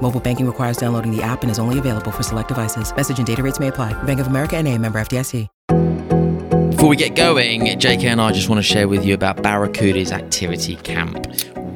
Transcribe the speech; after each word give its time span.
Mobile 0.00 0.20
banking 0.20 0.46
requires 0.46 0.78
downloading 0.78 1.14
the 1.14 1.22
app 1.22 1.42
and 1.42 1.50
is 1.50 1.58
only 1.58 1.78
available 1.78 2.10
for 2.10 2.22
select 2.22 2.48
devices. 2.48 2.94
Message 2.96 3.18
and 3.18 3.26
data 3.26 3.42
rates 3.42 3.60
may 3.60 3.68
apply. 3.68 3.92
Bank 4.04 4.20
of 4.20 4.28
America 4.28 4.56
and 4.56 4.66
a 4.66 4.78
member 4.78 4.98
FDIC. 4.98 5.46
Before 6.78 6.90
we 6.90 6.96
get 6.96 7.16
going, 7.16 7.62
JK 7.62 8.04
and 8.04 8.20
I 8.20 8.30
just 8.30 8.48
want 8.48 8.60
to 8.60 8.62
share 8.62 8.86
with 8.86 9.04
you 9.04 9.12
about 9.12 9.38
Barracudas 9.38 10.12
activity 10.12 10.76
camp. 10.76 11.26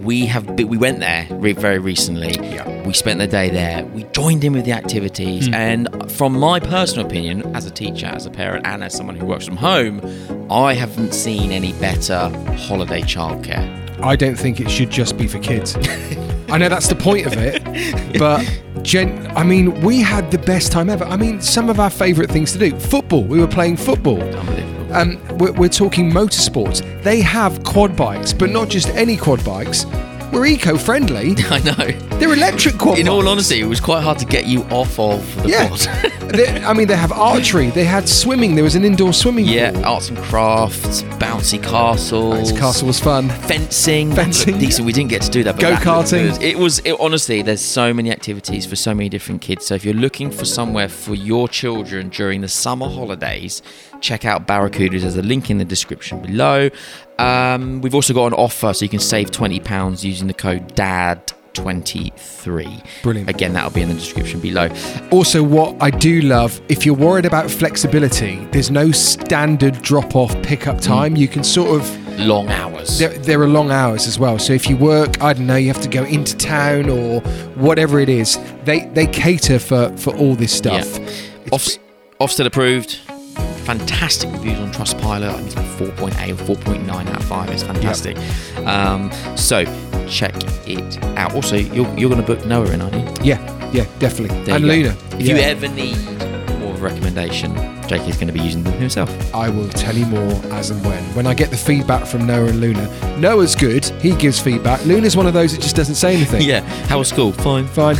We 0.00 0.26
have 0.26 0.54
been, 0.54 0.68
we 0.68 0.76
went 0.76 1.00
there 1.00 1.26
re- 1.32 1.54
very 1.54 1.80
recently. 1.80 2.34
Yeah. 2.34 2.86
We 2.86 2.92
spent 2.92 3.18
the 3.18 3.26
day 3.26 3.50
there. 3.50 3.84
We 3.86 4.04
joined 4.04 4.44
in 4.44 4.52
with 4.52 4.64
the 4.64 4.70
activities, 4.70 5.48
mm. 5.48 5.54
and 5.54 6.12
from 6.12 6.38
my 6.38 6.60
personal 6.60 7.04
opinion, 7.04 7.42
as 7.56 7.66
a 7.66 7.70
teacher, 7.72 8.06
as 8.06 8.26
a 8.26 8.30
parent, 8.30 8.64
and 8.64 8.84
as 8.84 8.94
someone 8.94 9.16
who 9.16 9.26
works 9.26 9.44
from 9.44 9.56
home, 9.56 10.00
I 10.48 10.74
haven't 10.74 11.14
seen 11.14 11.50
any 11.50 11.72
better 11.72 12.28
holiday 12.56 13.00
childcare. 13.02 14.00
I 14.02 14.14
don't 14.14 14.36
think 14.36 14.60
it 14.60 14.70
should 14.70 14.90
just 14.90 15.18
be 15.18 15.26
for 15.26 15.40
kids. 15.40 15.76
I 16.52 16.58
know 16.58 16.68
that's 16.68 16.86
the 16.86 16.94
point 16.94 17.26
of 17.26 17.32
it, 17.34 17.64
but 18.18 18.44
gen- 18.82 19.26
I 19.34 19.42
mean, 19.42 19.80
we 19.80 20.02
had 20.02 20.30
the 20.30 20.36
best 20.36 20.70
time 20.70 20.90
ever. 20.90 21.04
I 21.04 21.16
mean, 21.16 21.40
some 21.40 21.70
of 21.70 21.80
our 21.80 21.88
favourite 21.88 22.30
things 22.30 22.52
to 22.52 22.58
do: 22.58 22.78
football. 22.78 23.24
We 23.24 23.40
were 23.40 23.48
playing 23.48 23.78
football. 23.78 24.22
Um, 24.92 25.18
we're, 25.38 25.52
we're 25.52 25.68
talking 25.70 26.10
motorsports. 26.10 26.82
They 27.02 27.22
have 27.22 27.64
quad 27.64 27.96
bikes, 27.96 28.34
but 28.34 28.50
not 28.50 28.68
just 28.68 28.88
any 28.88 29.16
quad 29.16 29.42
bikes. 29.42 29.86
We're 30.30 30.44
eco-friendly. 30.44 31.36
I 31.50 31.58
know. 31.60 32.11
They're 32.22 32.32
electric 32.34 32.78
quad 32.78 32.98
In 33.00 33.08
all 33.08 33.26
honesty, 33.28 33.60
it 33.60 33.64
was 33.66 33.80
quite 33.80 34.00
hard 34.02 34.16
to 34.20 34.24
get 34.24 34.46
you 34.46 34.62
off 34.70 34.96
of 35.00 35.42
the 35.42 35.48
Yeah. 35.48 35.66
quad. 35.66 35.80
They- 36.32 36.62
I 36.64 36.72
mean, 36.72 36.86
they 36.86 36.96
have 36.96 37.10
archery. 37.12 37.68
They 37.70 37.84
had 37.84 38.08
swimming. 38.08 38.54
There 38.54 38.62
was 38.64 38.74
an 38.76 38.84
indoor 38.84 39.12
swimming 39.12 39.44
yeah, 39.44 39.72
pool. 39.72 39.84
arts 39.84 40.08
and 40.08 40.16
crafts, 40.18 41.02
bouncy 41.18 41.62
castles. 41.62 42.48
This 42.50 42.58
castle 42.58 42.86
was 42.86 42.98
fun. 43.00 43.28
fencing. 43.28 44.14
Fencing, 44.14 44.56
Decent. 44.58 44.86
We 44.86 44.92
didn't 44.92 45.10
get 45.10 45.20
to 45.22 45.30
do 45.30 45.42
that. 45.42 45.56
but 45.56 45.60
that 45.62 45.82
Go-karting. 45.82 46.32
good. 46.34 46.42
It 46.42 46.56
was 46.58 46.78
it, 46.86 46.94
honestly. 47.00 47.42
There's 47.42 47.60
so 47.60 47.92
many 47.92 48.10
activities 48.12 48.64
for 48.64 48.76
so 48.76 48.94
many 48.94 49.08
different 49.10 49.42
kids. 49.42 49.66
So 49.66 49.74
if 49.74 49.84
you're 49.84 49.92
looking 49.94 50.30
for 50.30 50.44
somewhere 50.46 50.88
for 50.88 51.14
your 51.14 51.48
children 51.48 52.08
during 52.08 52.40
the 52.40 52.48
summer 52.48 52.88
holidays, 52.88 53.60
check 54.00 54.24
out 54.24 54.46
Barracudas. 54.46 55.00
There's 55.02 55.16
a 55.16 55.22
link 55.22 55.50
in 55.50 55.58
the 55.58 55.66
description 55.66 56.22
below. 56.22 56.70
Um, 57.18 57.82
we've 57.82 57.94
also 57.96 58.14
got 58.14 58.26
an 58.28 58.34
offer, 58.34 58.72
so 58.72 58.84
you 58.84 58.88
can 58.88 59.00
save 59.00 59.32
twenty 59.32 59.60
pounds 59.60 60.02
using 60.04 60.28
the 60.28 60.34
code 60.34 60.74
DAD. 60.76 61.32
23 61.54 62.82
Brilliant. 63.02 63.28
again 63.28 63.52
that'll 63.52 63.70
be 63.70 63.82
in 63.82 63.88
the 63.88 63.94
description 63.94 64.40
below 64.40 64.68
Also, 65.10 65.42
what 65.42 65.76
I 65.82 65.90
do 65.90 66.20
love, 66.22 66.60
if 66.68 66.84
you're 66.86 66.94
worried 66.94 67.26
about 67.26 67.50
flexibility, 67.50 68.36
there's 68.52 68.70
no 68.70 68.90
standard 68.92 69.80
drop 69.82 70.16
off 70.16 70.34
pickup 70.42 70.80
time. 70.80 71.16
You 71.16 71.28
can 71.28 71.44
sort 71.44 71.80
of, 71.80 72.18
long 72.18 72.48
hours 72.48 72.98
there, 72.98 73.10
there 73.18 73.40
are 73.40 73.48
long 73.48 73.70
hours 73.70 74.06
as 74.06 74.18
well. 74.18 74.38
So 74.38 74.52
if 74.52 74.68
you 74.68 74.76
work, 74.76 75.20
I 75.22 75.32
don't 75.32 75.46
know, 75.46 75.56
you 75.56 75.68
have 75.68 75.82
to 75.82 75.88
go 75.88 76.04
into 76.04 76.36
town 76.36 76.88
or 76.88 77.20
whatever 77.56 78.00
it 78.00 78.08
is, 78.08 78.38
they, 78.64 78.86
they 78.86 79.06
cater 79.06 79.58
for, 79.58 79.96
for 79.96 80.14
all 80.16 80.34
this 80.34 80.52
stuff. 80.52 80.98
Yeah. 80.98 81.08
Off, 81.52 81.68
Ofsted 82.20 82.46
approved. 82.46 82.96
Fantastic 83.64 84.30
reviews 84.32 84.58
on 84.58 84.72
Trustpilot. 84.72 85.28
I 85.28 85.34
think 85.40 85.46
it's 85.46 85.56
like 85.56 85.96
4.8 85.96 86.48
or 86.48 86.56
4.9 86.56 86.88
out 86.90 87.16
of 87.16 87.24
5. 87.24 87.50
It's 87.50 87.62
fantastic. 87.62 88.16
Um, 88.66 89.10
so 89.36 89.64
check 90.08 90.34
it 90.66 91.02
out. 91.16 91.34
Also, 91.34 91.56
you're, 91.56 91.86
you're 91.98 92.10
going 92.10 92.20
to 92.20 92.26
book 92.26 92.44
Noah 92.46 92.70
in, 92.70 92.80
aren't 92.80 92.94
you? 92.94 93.24
Yeah, 93.24 93.70
yeah, 93.72 93.86
definitely. 93.98 94.42
There 94.44 94.56
and 94.56 94.64
you. 94.64 94.72
Luna. 94.72 94.96
If 95.18 95.28
you 95.28 95.36
ever 95.36 95.68
need 95.68 95.96
more 96.60 96.72
of 96.72 96.82
a 96.82 96.84
recommendation, 96.84 97.54
Jake 97.88 98.08
is 98.08 98.16
going 98.16 98.28
to 98.28 98.32
be 98.32 98.40
using 98.40 98.62
them 98.62 98.72
himself. 98.74 99.10
I 99.34 99.48
will 99.48 99.68
tell 99.68 99.94
you 99.94 100.06
more 100.06 100.32
as 100.52 100.70
and 100.70 100.84
when. 100.84 101.02
When 101.14 101.26
I 101.26 101.34
get 101.34 101.50
the 101.50 101.56
feedback 101.56 102.06
from 102.06 102.26
Noah 102.26 102.46
and 102.46 102.60
Luna. 102.60 103.18
Noah's 103.18 103.54
good, 103.54 103.84
he 104.00 104.14
gives 104.14 104.38
feedback. 104.38 104.84
Luna's 104.86 105.16
one 105.16 105.26
of 105.26 105.34
those 105.34 105.52
that 105.52 105.60
just 105.60 105.76
doesn't 105.76 105.96
say 105.96 106.14
anything. 106.14 106.42
Yeah. 106.42 106.60
How 106.86 106.98
was 106.98 107.08
school? 107.08 107.32
Fine. 107.32 107.66
Fine. 107.68 107.96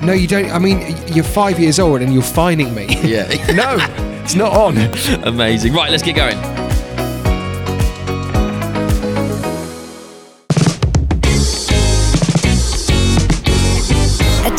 no, 0.02 0.12
you 0.12 0.26
don't. 0.26 0.50
I 0.50 0.58
mean, 0.58 0.96
you're 1.08 1.24
five 1.24 1.58
years 1.58 1.78
old 1.78 2.00
and 2.00 2.12
you're 2.12 2.22
fining 2.22 2.74
me. 2.74 2.86
Yeah. 3.02 3.26
no, 3.54 3.76
it's 4.22 4.34
not 4.34 4.52
on. 4.52 4.76
Amazing. 5.24 5.72
Right, 5.72 5.90
let's 5.90 6.02
get 6.02 6.16
going. 6.16 6.55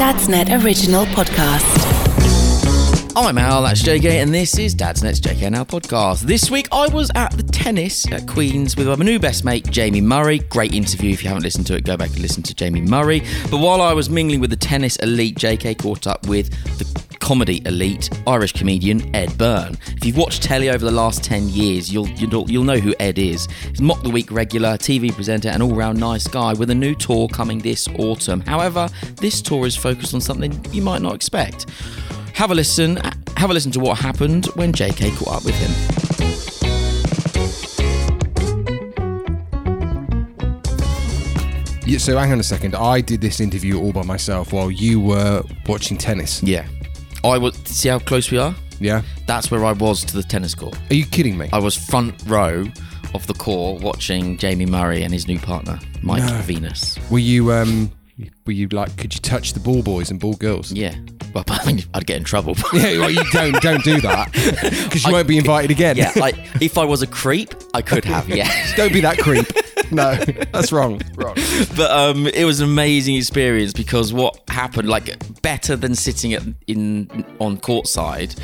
Dadsnet 0.07 0.63
original 0.63 1.03
podcast. 1.07 1.67
I'm 3.13 3.37
Al, 3.37 3.63
that's 3.63 3.83
JK, 3.83 4.05
and 4.21 4.33
this 4.33 4.57
is 4.57 4.73
Dad's 4.73 5.03
Net's 5.03 5.19
JK 5.19 5.47
and 5.47 5.53
Al 5.53 5.65
podcast. 5.65 6.21
This 6.21 6.49
week 6.49 6.69
I 6.71 6.87
was 6.87 7.11
at 7.13 7.33
the 7.33 7.43
tennis 7.43 8.09
at 8.09 8.25
Queen's 8.25 8.77
with 8.77 8.87
my 8.87 8.95
new 9.03 9.19
best 9.19 9.43
mate, 9.43 9.69
Jamie 9.69 9.99
Murray. 9.99 10.39
Great 10.39 10.73
interview. 10.73 11.11
If 11.11 11.23
you 11.23 11.27
haven't 11.27 11.43
listened 11.43 11.67
to 11.67 11.75
it, 11.75 11.83
go 11.83 11.97
back 11.97 12.11
and 12.11 12.19
listen 12.19 12.41
to 12.43 12.55
Jamie 12.55 12.79
Murray. 12.79 13.21
But 13.51 13.57
while 13.57 13.81
I 13.81 13.91
was 13.91 14.09
mingling 14.09 14.39
with 14.39 14.49
the 14.49 14.55
tennis 14.55 14.95
elite, 14.95 15.35
JK 15.35 15.77
caught 15.77 16.07
up 16.07 16.25
with 16.25 16.51
the 16.77 17.06
comedy 17.27 17.61
elite, 17.65 18.09
Irish 18.25 18.53
comedian 18.53 19.13
Ed 19.13 19.37
Byrne. 19.37 19.77
If 19.87 20.05
you've 20.05 20.15
watched 20.15 20.43
telly 20.43 20.69
over 20.69 20.85
the 20.85 20.91
last 20.91 21.25
10 21.25 21.49
years, 21.49 21.91
you'll, 21.91 22.07
you'll, 22.07 22.49
you'll 22.49 22.63
know 22.63 22.77
who 22.77 22.95
Ed 23.01 23.19
is. 23.19 23.49
He's 23.69 23.81
Mock 23.81 24.01
the 24.01 24.09
Week 24.09 24.31
regular, 24.31 24.77
TV 24.77 25.13
presenter, 25.13 25.49
and 25.49 25.61
all 25.61 25.75
round 25.75 25.99
nice 25.99 26.25
guy 26.25 26.53
with 26.53 26.69
a 26.69 26.75
new 26.75 26.95
tour 26.95 27.27
coming 27.27 27.59
this 27.59 27.89
autumn. 27.99 28.39
However, 28.39 28.87
this 29.17 29.41
tour 29.41 29.67
is 29.67 29.75
focused 29.75 30.13
on 30.13 30.21
something 30.21 30.57
you 30.71 30.81
might 30.81 31.01
not 31.01 31.15
expect. 31.15 31.69
Have 32.33 32.51
a 32.51 32.55
listen. 32.55 32.95
Have 33.35 33.49
a 33.49 33.53
listen 33.53 33.73
to 33.73 33.81
what 33.81 33.97
happened 33.97 34.45
when 34.55 34.71
JK 34.71 35.17
caught 35.17 35.39
up 35.39 35.43
with 35.43 35.55
him. 35.55 35.71
Yeah, 41.85 41.97
so 41.97 42.17
hang 42.17 42.31
on 42.31 42.39
a 42.39 42.43
second. 42.43 42.73
I 42.73 43.01
did 43.01 43.19
this 43.19 43.41
interview 43.41 43.81
all 43.81 43.91
by 43.91 44.03
myself 44.03 44.53
while 44.53 44.71
you 44.71 45.01
were 45.01 45.43
watching 45.67 45.97
tennis. 45.97 46.41
Yeah, 46.41 46.67
I 47.23 47.37
was. 47.37 47.55
See 47.65 47.89
how 47.89 47.99
close 47.99 48.31
we 48.31 48.37
are. 48.37 48.55
Yeah. 48.79 49.01
That's 49.25 49.49
where 49.51 49.65
I 49.65 49.71
was 49.73 50.03
to 50.05 50.13
the 50.15 50.23
tennis 50.23 50.53
court. 50.55 50.77
Are 50.89 50.93
you 50.93 51.05
kidding 51.05 51.37
me? 51.37 51.49
I 51.51 51.59
was 51.59 51.75
front 51.75 52.21
row 52.27 52.65
of 53.15 53.25
the 53.27 53.33
court 53.33 53.81
watching 53.81 54.37
Jamie 54.37 54.65
Murray 54.65 55.01
and 55.03 55.11
his 55.13 55.27
new 55.27 55.39
partner 55.39 55.79
Mike 56.03 56.23
No. 56.23 56.37
Venus. 56.43 56.97
Were 57.09 57.19
you 57.19 57.51
um? 57.51 57.91
Were 58.45 58.51
you 58.53 58.67
like? 58.69 58.95
Could 58.97 59.13
you 59.13 59.19
touch 59.21 59.53
the 59.53 59.59
ball 59.59 59.81
boys 59.83 60.09
and 60.11 60.19
ball 60.19 60.33
girls? 60.35 60.71
Yeah, 60.71 60.95
well, 61.35 61.43
I 61.49 61.65
mean, 61.65 61.83
I'd 61.93 62.05
get 62.07 62.17
in 62.17 62.23
trouble. 62.23 62.55
Yeah, 62.73 62.99
well, 62.99 63.09
you 63.11 63.23
don't 63.31 63.59
don't 63.61 63.83
do 63.83 63.99
that 64.01 64.31
because 64.33 65.03
you 65.03 65.09
I- 65.09 65.13
won't 65.13 65.27
be 65.27 65.37
invited 65.37 65.69
again. 65.71 65.97
yeah, 65.97 66.11
like 66.15 66.35
if 66.61 66.77
I 66.77 66.85
was 66.85 67.01
a 67.01 67.07
creep, 67.07 67.53
I 67.73 67.81
could 67.81 68.05
have. 68.05 68.27
Yeah. 68.29 68.49
don't 68.75 68.91
be 68.93 69.01
that 69.01 69.17
creep. 69.19 69.45
No, 69.91 70.15
that's 70.51 70.71
wrong. 70.71 71.01
Wrong. 71.15 71.35
but 71.75 71.89
um, 71.91 72.27
it 72.27 72.43
was 72.43 72.59
an 72.59 72.67
amazing 72.67 73.15
experience 73.15 73.73
because 73.73 74.11
what 74.11 74.41
happened, 74.49 74.89
like 74.89 75.15
better 75.41 75.75
than 75.75 75.95
sitting 75.95 76.33
at, 76.33 76.43
in 76.67 77.25
on 77.39 77.57
courtside, 77.57 78.35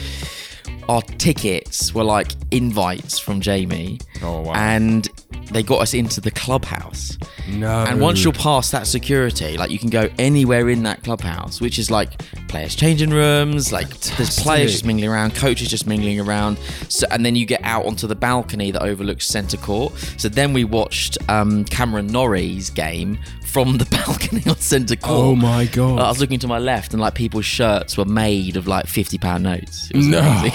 our 0.89 1.01
tickets 1.01 1.94
were 1.94 2.03
like 2.03 2.31
invites 2.51 3.19
from 3.19 3.41
Jamie. 3.41 3.99
Oh, 4.21 4.41
wow. 4.41 4.53
And 4.53 5.07
they 5.51 5.63
got 5.63 5.81
us 5.81 5.94
into 5.94 6.21
the 6.21 6.31
clubhouse. 6.31 7.17
No. 7.47 7.83
And 7.83 7.99
once 7.99 8.23
you're 8.23 8.33
past 8.33 8.71
that 8.71 8.88
security, 8.88 9.57
like 9.57 9.69
you 9.71 9.79
can 9.79 9.89
go 9.89 10.09
anywhere 10.17 10.69
in 10.69 10.83
that 10.83 11.03
clubhouse, 11.03 11.61
which 11.61 11.77
is 11.77 11.91
like 11.91 12.21
players' 12.47 12.75
changing 12.75 13.11
rooms, 13.11 13.71
like 13.71 13.89
there's 13.89 14.39
players 14.39 14.71
just 14.71 14.85
mingling 14.85 15.09
around, 15.09 15.35
coaches 15.35 15.69
just 15.69 15.88
mingling 15.88 16.19
around. 16.19 16.57
So, 16.89 17.05
and 17.11 17.25
then 17.25 17.35
you 17.35 17.45
get 17.45 17.61
out 17.63 17.85
onto 17.85 18.07
the 18.07 18.15
balcony 18.15 18.71
that 18.71 18.81
overlooks 18.81 19.27
centre 19.27 19.57
court. 19.57 19.94
So 20.18 20.30
then 20.30 20.53
we 20.53 20.63
watched 20.63 21.18
um, 21.30 21.65
Cameron 21.65 22.07
Norrie's 22.07 22.69
game 22.69 23.19
from 23.53 23.77
the 23.77 23.85
balcony 23.91 24.41
on 24.50 24.57
centre 24.57 24.95
court. 24.95 25.13
Oh 25.19 25.35
my 25.35 25.65
God. 25.65 26.00
I 26.00 26.09
was 26.09 26.19
looking 26.19 26.39
to 26.39 26.47
my 26.47 26.57
left, 26.57 26.94
and 26.94 27.00
like 27.01 27.13
people's 27.13 27.45
shirts 27.45 27.95
were 27.97 28.05
made 28.05 28.57
of 28.57 28.67
like 28.67 28.88
fifty 28.88 29.17
pound 29.19 29.44
notes. 29.44 29.89
It 29.91 29.97
was 29.97 30.07
No. 30.07 30.19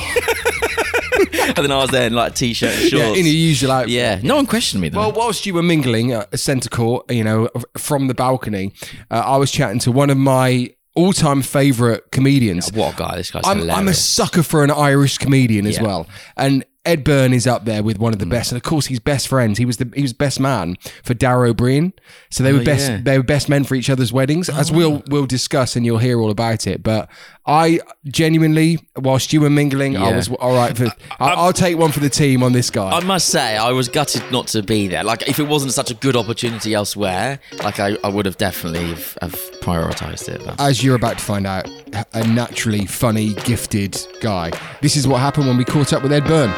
and 1.57 1.57
then 1.65 1.73
I 1.73 1.79
was 1.79 1.91
there 1.91 2.07
in 2.07 2.13
like 2.15 2.35
t-shirt 2.35 2.73
and 2.75 2.83
yeah, 2.93 3.05
shorts. 3.07 3.19
in 3.19 3.25
your 3.27 3.35
usual 3.35 3.73
outfit. 3.73 3.91
Yeah, 3.91 4.21
no 4.23 4.37
one 4.37 4.47
questioned 4.47 4.81
me 4.83 4.89
though. 4.89 4.99
Well, 4.99 5.13
whilst 5.13 5.47
you 5.47 5.55
were 5.55 5.63
mingling 5.63 6.13
at 6.13 6.39
centre 6.39 6.69
court, 6.69 7.11
you 7.11 7.25
know, 7.25 7.49
from 7.77 8.09
the 8.09 8.15
balcony, 8.15 8.73
uh, 9.11 9.23
I 9.25 9.37
was 9.37 9.51
chatting 9.51 9.79
to 9.81 9.93
one 9.93 10.11
of 10.11 10.17
my 10.19 10.75
all-time 10.95 11.43
favourite 11.43 12.11
comedians. 12.11 12.73
what 12.73 12.95
a 12.95 12.97
guy! 12.97 13.17
This 13.17 13.31
guy's 13.31 13.43
I'm, 13.47 13.59
hilarious. 13.59 13.79
I'm 13.79 13.89
a 13.89 13.95
sucker 13.95 14.43
for 14.43 14.65
an 14.65 14.71
Irish 14.71 15.19
comedian 15.19 15.67
as 15.67 15.77
Yeah. 15.77 15.83
well. 15.85 16.09
And 16.37 16.65
Ed 16.89 17.05
Byrne 17.05 17.35
is 17.35 17.47
up 17.47 17.67
there 17.67 17.83
with 17.83 17.99
one 17.99 18.15
of 18.15 18.19
the 18.19 18.25
hmm. 18.25 18.31
best, 18.31 18.51
and 18.51 18.57
of 18.57 18.63
course 18.63 18.87
he's 18.87 18.99
best 18.99 19.29
friends. 19.29 19.59
He 19.59 19.67
was 19.67 19.77
the 19.77 19.93
he 19.95 20.01
was 20.01 20.15
best 20.15 20.41
man 20.41 20.77
for 21.03 21.13
Dara 21.13 21.51
Ó 21.51 21.55
Briain, 21.55 21.93
so 22.31 22.43
they 22.43 22.51
oh, 22.51 22.55
were 22.55 22.61
Oh, 22.61 22.65
best 22.65 22.89
yeah. 22.91 23.01
they 23.03 23.19
were 23.19 23.25
best 23.25 23.49
men 23.51 23.65
for 23.65 23.75
each 23.75 23.91
other's 23.91 24.11
weddings, 24.11 24.49
oh, 24.49 24.57
as 24.57 24.73
we'll 24.73 25.03
we'll 25.11 25.27
discuss 25.27 25.77
and 25.77 25.85
you'll 25.85 25.99
hear 25.99 26.19
all 26.19 26.31
about 26.31 26.67
it. 26.67 26.83
But 26.83 27.11
I 27.49 27.81
genuinely, 28.07 28.79
whilst 28.97 29.33
you 29.33 29.41
were 29.41 29.49
mingling, 29.49 29.97
I 29.97 30.11
Yeah. 30.11 30.17
was 30.17 30.29
all 30.29 30.55
right 30.55 30.77
for. 30.77 30.87
I, 31.19 31.31
I'll 31.31 31.53
take 31.53 31.79
one 31.79 31.93
for 31.93 32.01
the 32.01 32.11
team 32.11 32.43
on 32.43 32.53
this 32.53 32.69
guy. 32.71 32.91
I 32.91 33.01
must 33.01 33.29
say, 33.29 33.57
I 33.57 33.73
was 33.73 33.89
gutted 33.89 34.23
not 34.31 34.49
to 34.49 34.63
be 34.63 34.87
there. 34.87 35.03
Like, 35.03 35.27
if 35.27 35.39
it 35.39 35.49
wasn't 35.49 35.73
such 35.73 35.91
a 35.91 35.95
good 35.95 36.15
opportunity 36.15 36.75
elsewhere, 36.75 37.41
like 37.63 37.81
I, 37.81 37.97
I 38.05 38.09
would 38.09 38.27
have 38.27 38.37
definitely 38.37 38.89
have, 38.89 39.17
have 39.23 39.35
prioritised 39.61 40.29
it. 40.29 40.43
But. 40.45 40.61
as 40.61 40.85
you're 40.85 40.97
about 40.97 41.19
to 41.19 41.25
find 41.25 41.47
out, 41.47 41.69
a 42.13 42.27
naturally 42.27 42.85
funny, 42.85 43.33
gifted 43.33 43.99
guy. 44.21 44.51
This 44.83 44.97
is 44.97 45.09
what 45.09 45.21
happened 45.21 45.47
when 45.47 45.57
we 45.57 45.65
caught 45.65 45.95
up 45.95 46.03
with 46.03 46.13
Ed 46.13 46.25
Byrne. 46.25 46.53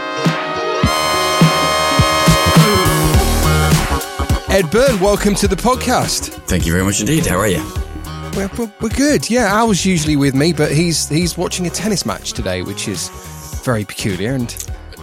Ed 4.53 4.69
Byrne, 4.73 4.99
welcome 4.99 5.37
to 5.37 5.47
the 5.47 5.55
podcast. 5.55 6.31
Thank 6.49 6.67
you 6.67 6.73
very 6.73 6.85
much 6.85 6.99
indeed. 6.99 7.25
How 7.25 7.39
are 7.39 7.47
you? 7.47 7.63
We're, 8.35 8.51
we're, 8.59 8.73
we're 8.81 8.89
good. 8.89 9.31
Yeah, 9.31 9.47
Al's 9.47 9.85
usually 9.85 10.17
with 10.17 10.35
me, 10.35 10.53
but 10.53 10.73
he's 10.73 11.09
he's 11.09 11.39
watching 11.39 11.69
a 11.69 11.71
tennis 11.71 12.05
match 12.05 12.33
today, 12.33 12.63
which 12.63 12.89
is 12.89 13.11
very 13.65 13.85
peculiar 13.85 14.33
and 14.33 14.51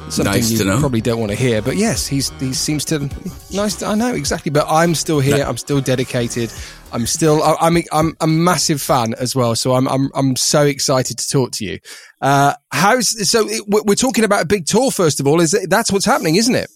something 0.09 0.25
Nice 0.33 0.51
you 0.51 0.65
know. 0.65 0.81
probably 0.81 0.99
don't 0.99 1.21
want 1.21 1.31
to 1.31 1.37
hear. 1.37 1.61
But 1.61 1.77
yes, 1.77 2.05
he's 2.05 2.29
he 2.41 2.51
seems 2.51 2.83
to 2.85 3.09
nice. 3.53 3.77
To, 3.77 3.85
I 3.85 3.95
know 3.95 4.13
exactly, 4.13 4.51
but 4.51 4.65
I'm 4.67 4.93
still 4.93 5.21
here. 5.21 5.45
I'm 5.45 5.57
still 5.57 5.79
dedicated. 5.79 6.51
I'm 6.91 7.05
still. 7.05 7.41
I, 7.41 7.55
I'm 7.61 7.77
I'm 7.93 8.17
a 8.19 8.27
massive 8.27 8.81
fan 8.81 9.13
as 9.13 9.33
well. 9.33 9.55
So 9.55 9.75
I'm 9.75 9.87
I'm 9.87 10.11
I'm 10.13 10.35
so 10.35 10.65
excited 10.65 11.19
to 11.19 11.29
talk 11.29 11.51
to 11.53 11.65
you. 11.65 11.79
Uh, 12.19 12.53
how's 12.69 13.29
so? 13.29 13.47
It, 13.47 13.63
we're 13.65 13.83
we're 13.83 13.95
talking 13.95 14.25
about 14.25 14.43
a 14.43 14.45
big 14.45 14.65
tour 14.65 14.91
first 14.91 15.21
of 15.21 15.27
all. 15.27 15.39
Is 15.39 15.53
it, 15.53 15.69
that's 15.69 15.89
what's 15.89 16.05
happening, 16.05 16.35
isn't 16.35 16.55
it? 16.55 16.69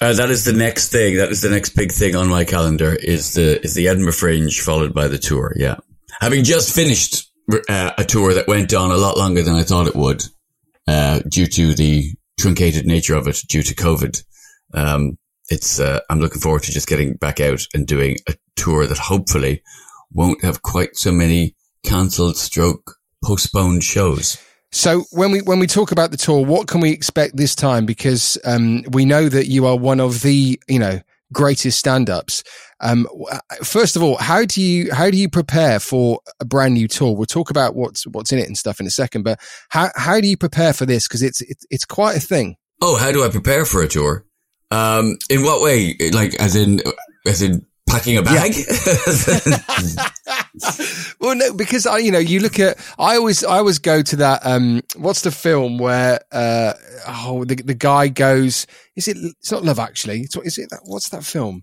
Uh, 0.00 0.12
that 0.12 0.30
is 0.30 0.44
the 0.44 0.52
next 0.52 0.90
thing. 0.90 1.16
That 1.16 1.30
is 1.30 1.40
the 1.40 1.50
next 1.50 1.70
big 1.70 1.90
thing 1.90 2.14
on 2.14 2.28
my 2.28 2.44
calendar. 2.44 2.94
Is 2.94 3.34
the 3.34 3.60
is 3.62 3.74
the 3.74 3.88
Edinburgh 3.88 4.12
Fringe 4.12 4.60
followed 4.60 4.94
by 4.94 5.08
the 5.08 5.18
tour? 5.18 5.52
Yeah, 5.56 5.76
having 6.20 6.44
just 6.44 6.74
finished 6.74 7.30
uh, 7.68 7.92
a 7.98 8.04
tour 8.04 8.34
that 8.34 8.46
went 8.46 8.72
on 8.74 8.90
a 8.90 8.96
lot 8.96 9.16
longer 9.16 9.42
than 9.42 9.54
I 9.54 9.62
thought 9.62 9.88
it 9.88 9.96
would, 9.96 10.22
uh, 10.86 11.20
due 11.28 11.46
to 11.46 11.74
the 11.74 12.12
truncated 12.38 12.86
nature 12.86 13.16
of 13.16 13.26
it, 13.26 13.38
due 13.48 13.62
to 13.62 13.74
COVID. 13.74 14.22
Um, 14.74 15.18
it's 15.48 15.80
uh, 15.80 16.00
I'm 16.10 16.20
looking 16.20 16.40
forward 16.40 16.62
to 16.64 16.72
just 16.72 16.88
getting 16.88 17.14
back 17.14 17.40
out 17.40 17.66
and 17.74 17.86
doing 17.86 18.18
a 18.28 18.34
tour 18.56 18.86
that 18.86 18.98
hopefully 18.98 19.62
won't 20.12 20.44
have 20.44 20.62
quite 20.62 20.96
so 20.96 21.10
many 21.10 21.54
cancelled, 21.82 22.36
stroke, 22.36 22.96
postponed 23.24 23.82
shows. 23.82 24.36
So 24.70 25.04
when 25.12 25.32
we 25.32 25.40
when 25.40 25.58
we 25.58 25.66
talk 25.66 25.92
about 25.92 26.10
the 26.10 26.16
tour, 26.16 26.44
what 26.44 26.68
can 26.68 26.80
we 26.80 26.90
expect 26.90 27.36
this 27.36 27.54
time? 27.54 27.86
Because 27.86 28.38
um, 28.44 28.82
we 28.90 29.04
know 29.04 29.28
that 29.28 29.46
you 29.46 29.66
are 29.66 29.76
one 29.76 30.00
of 30.00 30.22
the 30.22 30.60
you 30.68 30.78
know 30.78 31.00
greatest 31.32 31.78
stand-ups. 31.78 32.42
Um, 32.80 33.06
first 33.62 33.96
of 33.96 34.02
all, 34.02 34.16
how 34.16 34.44
do 34.44 34.62
you 34.62 34.92
how 34.92 35.10
do 35.10 35.16
you 35.16 35.28
prepare 35.28 35.80
for 35.80 36.20
a 36.40 36.44
brand 36.44 36.74
new 36.74 36.86
tour? 36.86 37.16
We'll 37.16 37.26
talk 37.26 37.50
about 37.50 37.74
what's 37.74 38.06
what's 38.06 38.32
in 38.32 38.38
it 38.38 38.46
and 38.46 38.58
stuff 38.58 38.78
in 38.78 38.86
a 38.86 38.90
second. 38.90 39.22
But 39.22 39.40
how 39.70 39.90
how 39.96 40.20
do 40.20 40.28
you 40.28 40.36
prepare 40.36 40.72
for 40.72 40.86
this? 40.86 41.08
Because 41.08 41.22
it's 41.22 41.40
it's 41.40 41.66
it's 41.70 41.84
quite 41.84 42.16
a 42.16 42.20
thing. 42.20 42.56
Oh, 42.80 42.96
how 42.96 43.10
do 43.10 43.24
I 43.24 43.28
prepare 43.28 43.64
for 43.64 43.82
a 43.82 43.88
tour? 43.88 44.24
Um, 44.70 45.16
in 45.30 45.42
what 45.42 45.62
way? 45.62 45.96
Like, 46.12 46.34
as 46.36 46.54
in, 46.54 46.80
as 47.26 47.42
in 47.42 47.66
packing 47.88 48.18
a 48.18 48.22
bag? 48.22 48.52
well, 51.28 51.36
no, 51.36 51.54
because 51.54 51.86
I, 51.86 51.98
you 51.98 52.10
know, 52.10 52.18
you 52.18 52.40
look 52.40 52.58
at. 52.58 52.78
I 52.98 53.16
always, 53.16 53.44
I 53.44 53.58
always 53.58 53.78
go 53.78 54.02
to 54.02 54.16
that. 54.16 54.44
Um, 54.44 54.82
what's 54.96 55.22
the 55.22 55.30
film 55.30 55.78
where? 55.78 56.20
Uh, 56.32 56.72
oh, 57.06 57.44
the 57.44 57.56
the 57.56 57.74
guy 57.74 58.08
goes. 58.08 58.66
Is 58.96 59.08
it? 59.08 59.16
It's 59.16 59.52
not 59.52 59.64
Love 59.64 59.78
Actually. 59.78 60.20
It's, 60.20 60.36
is 60.36 60.58
it? 60.58 60.70
That, 60.70 60.80
what's 60.84 61.10
that 61.10 61.24
film? 61.24 61.62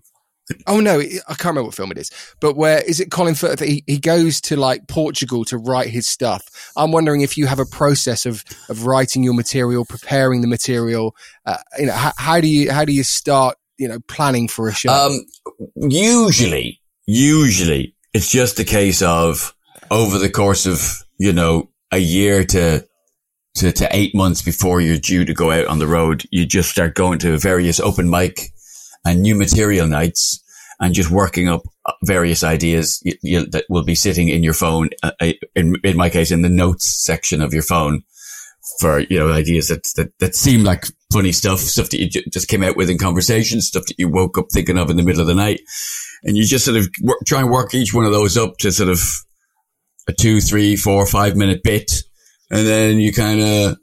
Oh 0.68 0.78
no, 0.78 1.00
I 1.00 1.34
can't 1.34 1.46
remember 1.46 1.64
what 1.64 1.74
film 1.74 1.90
it 1.90 1.98
is. 1.98 2.10
But 2.40 2.56
where 2.56 2.80
is 2.82 3.00
it? 3.00 3.10
Colin 3.10 3.34
Firth. 3.34 3.60
He 3.60 3.82
he 3.86 3.98
goes 3.98 4.40
to 4.42 4.56
like 4.56 4.86
Portugal 4.86 5.44
to 5.46 5.58
write 5.58 5.88
his 5.88 6.06
stuff. 6.06 6.72
I'm 6.76 6.92
wondering 6.92 7.22
if 7.22 7.36
you 7.36 7.46
have 7.46 7.58
a 7.58 7.66
process 7.66 8.26
of 8.26 8.44
of 8.68 8.86
writing 8.86 9.24
your 9.24 9.34
material, 9.34 9.84
preparing 9.84 10.42
the 10.42 10.46
material. 10.46 11.16
Uh, 11.44 11.56
you 11.78 11.86
know, 11.86 11.92
how, 11.92 12.12
how 12.16 12.40
do 12.40 12.46
you 12.46 12.70
how 12.70 12.84
do 12.84 12.92
you 12.92 13.02
start? 13.02 13.56
You 13.78 13.88
know, 13.88 13.98
planning 14.08 14.48
for 14.48 14.68
a 14.68 14.72
show. 14.72 14.90
um, 14.90 15.20
usually, 15.74 16.80
usually 17.06 17.94
it's 18.14 18.30
just 18.30 18.58
a 18.58 18.64
case 18.64 19.02
of 19.02 19.54
over 19.90 20.18
the 20.18 20.30
course 20.30 20.66
of, 20.66 21.02
you 21.18 21.32
know, 21.32 21.70
a 21.92 21.98
year 21.98 22.44
to, 22.44 22.86
to, 23.56 23.72
to 23.72 23.88
eight 23.92 24.14
months 24.14 24.42
before 24.42 24.80
you're 24.80 24.98
due 24.98 25.24
to 25.24 25.34
go 25.34 25.50
out 25.50 25.66
on 25.66 25.78
the 25.78 25.86
road, 25.86 26.24
you 26.30 26.46
just 26.46 26.70
start 26.70 26.94
going 26.94 27.18
to 27.20 27.38
various 27.38 27.80
open 27.80 28.10
mic 28.10 28.50
and 29.04 29.22
new 29.22 29.34
material 29.34 29.86
nights 29.86 30.42
and 30.80 30.94
just 30.94 31.10
working 31.10 31.48
up 31.48 31.62
various 32.04 32.44
ideas 32.44 33.00
you, 33.02 33.14
you, 33.22 33.46
that 33.46 33.64
will 33.70 33.84
be 33.84 33.94
sitting 33.94 34.28
in 34.28 34.42
your 34.42 34.52
phone, 34.52 34.90
uh, 35.02 35.12
uh, 35.20 35.32
in, 35.54 35.76
in 35.84 35.96
my 35.96 36.10
case, 36.10 36.30
in 36.30 36.42
the 36.42 36.48
notes 36.48 37.02
section 37.04 37.40
of 37.40 37.54
your 37.54 37.62
phone 37.62 38.02
for, 38.80 39.00
you 39.00 39.18
know, 39.18 39.32
ideas 39.32 39.68
that, 39.68 39.82
that, 39.96 40.12
that 40.18 40.34
seem 40.34 40.64
like 40.64 40.84
funny 41.12 41.32
stuff, 41.32 41.60
stuff 41.60 41.88
that 41.90 42.00
you 42.00 42.10
ju- 42.10 42.24
just 42.30 42.48
came 42.48 42.62
out 42.62 42.76
with 42.76 42.90
in 42.90 42.98
conversation, 42.98 43.60
stuff 43.60 43.86
that 43.86 43.98
you 43.98 44.08
woke 44.08 44.36
up 44.36 44.46
thinking 44.52 44.76
of 44.76 44.90
in 44.90 44.96
the 44.96 45.02
middle 45.02 45.20
of 45.20 45.28
the 45.28 45.34
night. 45.34 45.60
And 46.24 46.36
you 46.36 46.44
just 46.44 46.64
sort 46.64 46.76
of 46.76 46.88
work, 47.02 47.18
try 47.26 47.40
and 47.40 47.50
work 47.50 47.74
each 47.74 47.94
one 47.94 48.04
of 48.04 48.12
those 48.12 48.36
up 48.36 48.58
to 48.58 48.72
sort 48.72 48.88
of 48.90 49.00
a 50.08 50.12
two, 50.12 50.40
three, 50.40 50.76
four, 50.76 51.06
five 51.06 51.36
minute 51.36 51.62
bit. 51.62 52.02
And 52.50 52.66
then 52.66 53.00
you 53.00 53.12
kind 53.12 53.40
of 53.40 53.76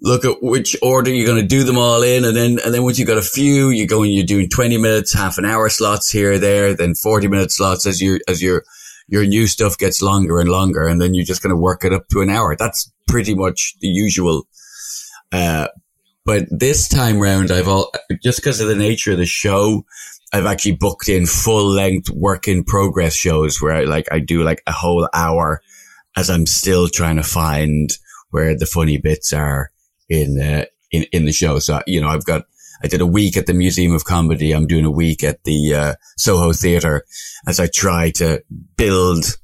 look 0.00 0.24
at 0.24 0.42
which 0.42 0.76
order 0.82 1.10
you're 1.12 1.26
going 1.26 1.40
to 1.40 1.46
do 1.46 1.64
them 1.64 1.78
all 1.78 2.02
in. 2.02 2.24
And 2.24 2.36
then, 2.36 2.58
and 2.64 2.74
then 2.74 2.82
once 2.82 2.98
you've 2.98 3.08
got 3.08 3.18
a 3.18 3.22
few, 3.22 3.70
you 3.70 3.86
go 3.86 4.02
and 4.02 4.12
you're 4.12 4.24
doing 4.24 4.48
20 4.48 4.78
minutes, 4.78 5.12
half 5.14 5.38
an 5.38 5.44
hour 5.44 5.68
slots 5.68 6.10
here, 6.10 6.38
there, 6.38 6.74
then 6.74 6.94
40 6.94 7.28
minute 7.28 7.52
slots 7.52 7.86
as 7.86 8.00
your, 8.00 8.20
as 8.28 8.42
your, 8.42 8.64
your 9.08 9.24
new 9.24 9.46
stuff 9.46 9.78
gets 9.78 10.02
longer 10.02 10.40
and 10.40 10.48
longer. 10.48 10.86
And 10.86 11.00
then 11.00 11.14
you're 11.14 11.24
just 11.24 11.42
going 11.42 11.54
to 11.54 11.60
work 11.60 11.84
it 11.84 11.92
up 11.92 12.08
to 12.08 12.20
an 12.20 12.30
hour. 12.30 12.56
That's 12.56 12.90
pretty 13.08 13.34
much 13.34 13.74
the 13.80 13.88
usual. 13.88 14.46
Uh, 15.30 15.68
but 16.24 16.46
this 16.50 16.88
time 16.88 17.18
round, 17.18 17.50
I've 17.50 17.68
all, 17.68 17.92
just 18.22 18.38
because 18.38 18.60
of 18.60 18.68
the 18.68 18.76
nature 18.76 19.12
of 19.12 19.18
the 19.18 19.26
show, 19.26 19.84
I've 20.32 20.46
actually 20.46 20.76
booked 20.76 21.08
in 21.08 21.26
full 21.26 21.66
length 21.66 22.08
work 22.10 22.48
in 22.48 22.64
progress 22.64 23.14
shows 23.14 23.60
where 23.60 23.74
I 23.74 23.84
like, 23.84 24.08
I 24.10 24.18
do 24.18 24.42
like 24.42 24.62
a 24.66 24.72
whole 24.72 25.08
hour 25.12 25.60
as 26.16 26.30
I'm 26.30 26.46
still 26.46 26.88
trying 26.88 27.16
to 27.16 27.22
find 27.22 27.90
where 28.30 28.56
the 28.56 28.66
funny 28.66 28.96
bits 28.96 29.32
are 29.34 29.70
in, 30.08 30.40
uh, 30.40 30.64
in, 30.90 31.04
in 31.12 31.26
the 31.26 31.32
show. 31.32 31.58
So, 31.58 31.82
you 31.86 32.00
know, 32.00 32.08
I've 32.08 32.24
got, 32.24 32.46
I 32.82 32.88
did 32.88 33.02
a 33.02 33.06
week 33.06 33.36
at 33.36 33.46
the 33.46 33.52
Museum 33.52 33.92
of 33.92 34.04
Comedy. 34.04 34.52
I'm 34.52 34.66
doing 34.66 34.86
a 34.86 34.90
week 34.90 35.22
at 35.22 35.44
the, 35.44 35.74
uh, 35.74 35.94
Soho 36.16 36.52
Theatre 36.52 37.04
as 37.46 37.60
I 37.60 37.66
try 37.66 38.10
to 38.12 38.42
build 38.76 39.36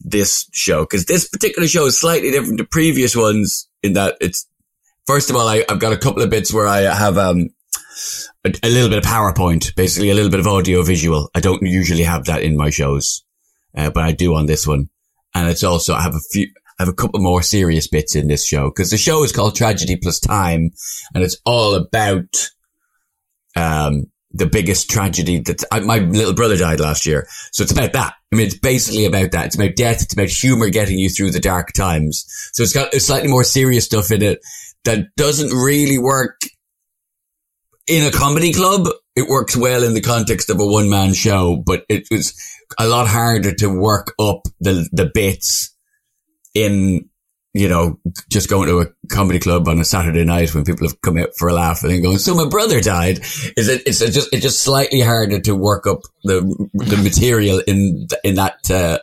this 0.00 0.48
show. 0.52 0.84
Cause 0.84 1.04
this 1.04 1.28
particular 1.28 1.68
show 1.68 1.86
is 1.86 1.98
slightly 1.98 2.32
different 2.32 2.58
to 2.58 2.64
previous 2.64 3.14
ones 3.14 3.68
in 3.84 3.92
that 3.92 4.16
it's, 4.20 4.48
first 5.06 5.30
of 5.30 5.36
all, 5.36 5.46
I, 5.46 5.64
I've 5.68 5.78
got 5.78 5.92
a 5.92 5.98
couple 5.98 6.22
of 6.22 6.30
bits 6.30 6.52
where 6.52 6.66
I 6.66 6.80
have, 6.80 7.16
um, 7.16 7.50
a, 8.44 8.52
a 8.62 8.70
little 8.70 8.88
bit 8.88 8.98
of 8.98 9.04
PowerPoint, 9.04 9.74
basically 9.74 10.10
a 10.10 10.14
little 10.14 10.30
bit 10.30 10.40
of 10.40 10.46
audio 10.46 10.82
visual. 10.82 11.30
I 11.34 11.40
don't 11.40 11.62
usually 11.62 12.04
have 12.04 12.24
that 12.26 12.42
in 12.42 12.56
my 12.56 12.70
shows, 12.70 13.24
uh, 13.76 13.90
but 13.90 14.02
I 14.02 14.12
do 14.12 14.34
on 14.34 14.46
this 14.46 14.66
one. 14.66 14.88
And 15.34 15.48
it's 15.48 15.64
also, 15.64 15.94
I 15.94 16.02
have 16.02 16.14
a 16.14 16.20
few, 16.30 16.48
I 16.78 16.82
have 16.82 16.88
a 16.88 16.94
couple 16.94 17.20
more 17.20 17.42
serious 17.42 17.86
bits 17.86 18.14
in 18.14 18.28
this 18.28 18.46
show 18.46 18.70
because 18.70 18.90
the 18.90 18.98
show 18.98 19.22
is 19.24 19.32
called 19.32 19.56
Tragedy 19.56 19.96
Plus 19.96 20.20
Time 20.20 20.70
and 21.14 21.24
it's 21.24 21.38
all 21.44 21.74
about, 21.74 22.50
um, 23.56 24.06
the 24.34 24.46
biggest 24.46 24.90
tragedy 24.90 25.40
that 25.40 25.62
I, 25.70 25.80
my 25.80 25.98
little 25.98 26.34
brother 26.34 26.56
died 26.56 26.80
last 26.80 27.04
year. 27.04 27.26
So 27.52 27.62
it's 27.62 27.72
about 27.72 27.92
that. 27.92 28.14
I 28.32 28.36
mean, 28.36 28.46
it's 28.46 28.58
basically 28.58 29.04
about 29.04 29.32
that. 29.32 29.46
It's 29.46 29.56
about 29.56 29.76
death. 29.76 30.02
It's 30.02 30.14
about 30.14 30.28
humor 30.28 30.70
getting 30.70 30.98
you 30.98 31.10
through 31.10 31.32
the 31.32 31.40
dark 31.40 31.72
times. 31.74 32.24
So 32.54 32.62
it's 32.62 32.72
got 32.72 32.94
slightly 32.94 33.28
more 33.28 33.44
serious 33.44 33.84
stuff 33.84 34.10
in 34.10 34.22
it 34.22 34.40
that 34.84 35.14
doesn't 35.16 35.50
really 35.50 35.98
work 35.98 36.40
in 37.86 38.06
a 38.06 38.10
comedy 38.10 38.52
club. 38.52 38.88
It 39.14 39.28
works 39.28 39.56
well 39.56 39.84
in 39.84 39.94
the 39.94 40.00
context 40.00 40.48
of 40.50 40.60
a 40.60 40.66
one 40.66 40.88
man 40.88 41.12
show, 41.14 41.56
but 41.56 41.84
it 41.88 42.08
was 42.10 42.34
a 42.78 42.88
lot 42.88 43.08
harder 43.08 43.54
to 43.56 43.66
work 43.68 44.14
up 44.18 44.42
the, 44.60 44.88
the 44.92 45.10
bits 45.12 45.76
in, 46.54 47.08
you 47.52 47.68
know, 47.68 47.98
just 48.30 48.48
going 48.48 48.68
to 48.68 48.80
a 48.80 48.86
comedy 49.10 49.38
club 49.38 49.68
on 49.68 49.78
a 49.78 49.84
Saturday 49.84 50.24
night 50.24 50.54
when 50.54 50.64
people 50.64 50.88
have 50.88 50.98
come 51.02 51.18
out 51.18 51.36
for 51.36 51.48
a 51.48 51.52
laugh 51.52 51.82
and 51.82 51.92
then 51.92 52.02
going, 52.02 52.16
so 52.16 52.34
my 52.34 52.48
brother 52.48 52.80
died. 52.80 53.18
Is 53.18 53.68
it, 53.68 53.82
it's 53.84 53.98
just, 53.98 54.32
it's 54.32 54.42
just 54.42 54.62
slightly 54.62 55.00
harder 55.00 55.40
to 55.40 55.54
work 55.54 55.86
up 55.86 56.00
the, 56.24 56.40
the 56.72 56.96
material 56.96 57.60
in, 57.66 58.06
in 58.24 58.36
that, 58.36 58.70
uh, 58.70 58.98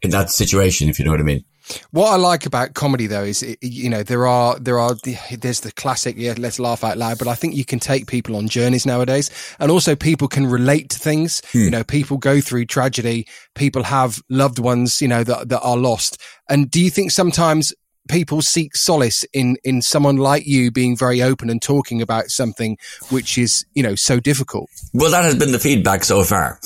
in 0.00 0.10
that 0.10 0.30
situation, 0.30 0.88
if 0.88 0.98
you 0.98 1.04
know 1.04 1.10
what 1.10 1.20
I 1.20 1.24
mean. 1.24 1.44
What 1.90 2.10
I 2.10 2.16
like 2.16 2.46
about 2.46 2.74
comedy, 2.74 3.06
though, 3.06 3.24
is 3.24 3.42
it, 3.42 3.58
you 3.62 3.88
know 3.88 4.02
there 4.02 4.26
are 4.26 4.58
there 4.58 4.78
are 4.78 4.94
the, 4.94 5.16
there's 5.38 5.60
the 5.60 5.72
classic 5.72 6.16
yeah 6.16 6.34
let's 6.38 6.58
laugh 6.58 6.84
out 6.84 6.98
loud, 6.98 7.18
but 7.18 7.28
I 7.28 7.34
think 7.34 7.54
you 7.54 7.64
can 7.64 7.78
take 7.78 8.06
people 8.06 8.36
on 8.36 8.48
journeys 8.48 8.86
nowadays, 8.86 9.30
and 9.58 9.70
also 9.70 9.94
people 9.94 10.28
can 10.28 10.46
relate 10.46 10.90
to 10.90 10.98
things. 10.98 11.42
You 11.52 11.70
know, 11.70 11.84
people 11.84 12.18
go 12.18 12.40
through 12.40 12.66
tragedy, 12.66 13.26
people 13.54 13.82
have 13.82 14.22
loved 14.28 14.58
ones, 14.58 15.00
you 15.00 15.08
know 15.08 15.24
that 15.24 15.48
that 15.48 15.60
are 15.60 15.76
lost. 15.76 16.20
And 16.48 16.70
do 16.70 16.80
you 16.80 16.90
think 16.90 17.10
sometimes 17.10 17.72
people 18.08 18.42
seek 18.42 18.74
solace 18.76 19.24
in 19.32 19.56
in 19.64 19.82
someone 19.82 20.16
like 20.16 20.46
you 20.46 20.70
being 20.70 20.96
very 20.96 21.22
open 21.22 21.48
and 21.50 21.62
talking 21.62 22.02
about 22.02 22.30
something 22.30 22.76
which 23.10 23.38
is 23.38 23.64
you 23.74 23.82
know 23.82 23.94
so 23.94 24.20
difficult. 24.20 24.68
Well, 24.92 25.10
that 25.10 25.24
has 25.24 25.36
been 25.36 25.52
the 25.52 25.58
feedback 25.58 26.04
so 26.04 26.24
far. 26.24 26.58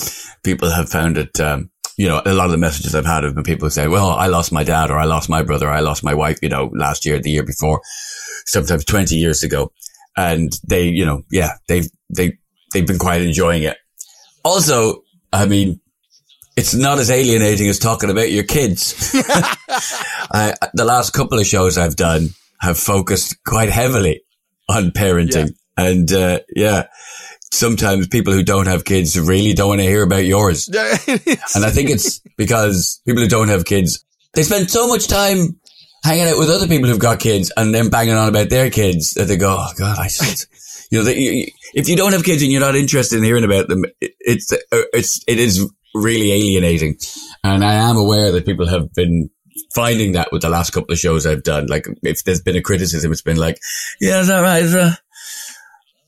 People 0.43 0.71
have 0.71 0.89
found 0.89 1.19
it. 1.19 1.39
Um, 1.41 1.71
you 1.97 2.09
know, 2.09 2.21
a 2.25 2.35
lot 2.35 2.47
of 2.47 2.53
the 2.53 2.59
messages 2.59 2.95
I've 2.95 3.07
had 3.07 3.25
have 3.25 3.35
been 3.35 3.45
people 3.45 3.67
who 3.67 3.71
say, 3.71 3.89
"Well, 3.89 4.11
I 4.11 4.27
lost 4.27 4.53
my 4.53 4.65
dad, 4.65 4.91
or 4.91 4.99
I 4.99 5.05
lost 5.05 5.29
my 5.29 5.43
brother, 5.43 5.69
or 5.69 5.73
I 5.73 5.81
lost 5.81 6.05
my 6.05 6.15
wife." 6.15 6.39
You 6.43 6.49
know, 6.49 6.71
last 6.75 7.07
year, 7.07 7.21
the 7.21 7.31
year 7.31 7.45
before, 7.45 7.81
sometimes 8.47 8.85
twenty 8.85 9.17
years 9.17 9.43
ago, 9.43 9.73
and 10.17 10.53
they, 10.67 10.85
you 10.89 11.07
know, 11.07 11.23
yeah, 11.31 11.53
they've 11.69 11.89
they 12.15 12.39
they've 12.73 12.87
been 12.87 12.99
quite 12.99 13.23
enjoying 13.23 13.63
it. 13.63 13.77
Also, 14.45 15.03
I 15.33 15.47
mean, 15.47 15.81
it's 16.57 16.75
not 16.75 16.99
as 16.99 17.11
alienating 17.11 17.69
as 17.69 17.79
talking 17.79 18.11
about 18.11 18.31
your 18.31 18.45
kids. 18.45 18.95
I, 20.33 20.55
the 20.73 20.85
last 20.85 21.13
couple 21.13 21.39
of 21.39 21.47
shows 21.47 21.77
I've 21.77 21.97
done 21.97 22.31
have 22.61 22.79
focused 22.79 23.37
quite 23.45 23.69
heavily 23.69 24.23
on 24.69 24.91
parenting. 24.91 25.51
Yeah. 25.79 25.85
And, 25.85 26.11
uh, 26.11 26.41
yeah, 26.55 26.85
sometimes 27.53 28.09
people 28.09 28.33
who 28.33 28.43
don't 28.43 28.67
have 28.67 28.85
kids 28.85 29.19
really 29.19 29.55
don't 29.55 29.69
want 29.69 29.81
to 29.81 29.87
hear 29.87 30.03
about 30.03 30.25
yours. 30.25 30.69
and 30.69 31.65
I 31.65 31.71
think 31.71 31.91
it's 31.91 32.21
because 32.37 33.01
people 33.07 33.23
who 33.23 33.29
don't 33.29 33.49
have 33.49 33.65
kids, 33.65 34.05
they 34.35 34.43
spend 34.43 34.71
so 34.71 34.89
much 34.89 35.09
time 35.09 35.59
hanging 36.05 36.27
out 36.27 36.39
with 36.39 36.51
other 36.51 36.69
people 36.69 36.89
who've 36.89 36.99
got 36.99 37.21
kids 37.21 37.53
and 37.57 37.75
then 37.75 37.91
banging 37.91 38.15
on 38.15 38.29
about 38.29 38.51
their 38.51 38.71
kids 38.71 39.15
that 39.15 39.25
they 39.25 39.37
go, 39.37 39.57
oh 39.59 39.73
God, 39.79 39.99
I 39.99 40.09
just, 40.09 40.89
you 40.91 40.99
know, 40.99 41.05
they, 41.05 41.53
if 41.75 41.89
you 41.89 41.97
don't 41.97 42.13
have 42.13 42.25
kids 42.25 42.43
and 42.43 42.53
you're 42.53 42.61
not 42.61 42.77
interested 42.77 43.19
in 43.19 43.25
hearing 43.25 43.45
about 43.45 43.69
them, 43.69 43.85
it's, 44.01 44.53
uh, 44.53 44.57
it's, 44.71 45.23
it 45.27 45.39
is 45.39 45.69
really 45.95 46.33
alienating. 46.33 46.99
And 47.43 47.65
I 47.65 47.75
am 47.75 47.97
aware 47.97 48.33
that 48.33 48.47
people 48.47 48.67
have 48.67 48.93
been 48.95 49.31
finding 49.75 50.13
that 50.13 50.31
with 50.33 50.43
the 50.43 50.49
last 50.49 50.71
couple 50.71 50.93
of 50.93 50.99
shows 50.99 51.27
I've 51.27 51.43
done. 51.43 51.67
Like, 51.67 51.87
if 52.03 52.25
there's 52.25 52.43
been 52.43 52.57
a 52.57 52.63
criticism, 52.63 53.13
it's 53.13 53.23
been 53.23 53.37
like, 53.37 53.59
yeah, 54.01 54.21
is 54.21 54.29
that 54.29 54.41
right? 54.41 54.63
Is 54.63 54.73
that, 54.73 54.93
uh, 54.93 54.97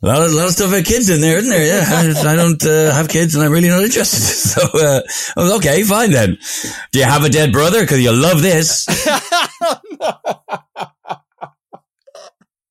a 0.00 0.06
lot, 0.06 0.22
of, 0.22 0.32
lot 0.32 0.46
of 0.46 0.52
stuff 0.52 0.68
about 0.68 0.84
kids 0.84 1.10
in 1.10 1.20
there, 1.20 1.38
isn't 1.38 1.50
there? 1.50 1.66
Yeah, 1.66 1.84
I, 1.88 2.32
I 2.32 2.36
don't 2.36 2.64
uh, 2.64 2.94
have 2.94 3.08
kids, 3.08 3.34
and 3.34 3.42
I'm 3.42 3.50
really 3.50 3.68
not 3.68 3.82
interested. 3.82 4.18
So, 4.48 4.62
uh, 4.62 5.00
was, 5.36 5.52
okay, 5.58 5.82
fine 5.82 6.10
then. 6.10 6.38
Do 6.92 6.98
you 6.98 7.04
have 7.04 7.24
a 7.24 7.28
dead 7.28 7.52
brother? 7.52 7.82
Because 7.82 8.00
you 8.00 8.12
love 8.12 8.40
this. 8.42 8.86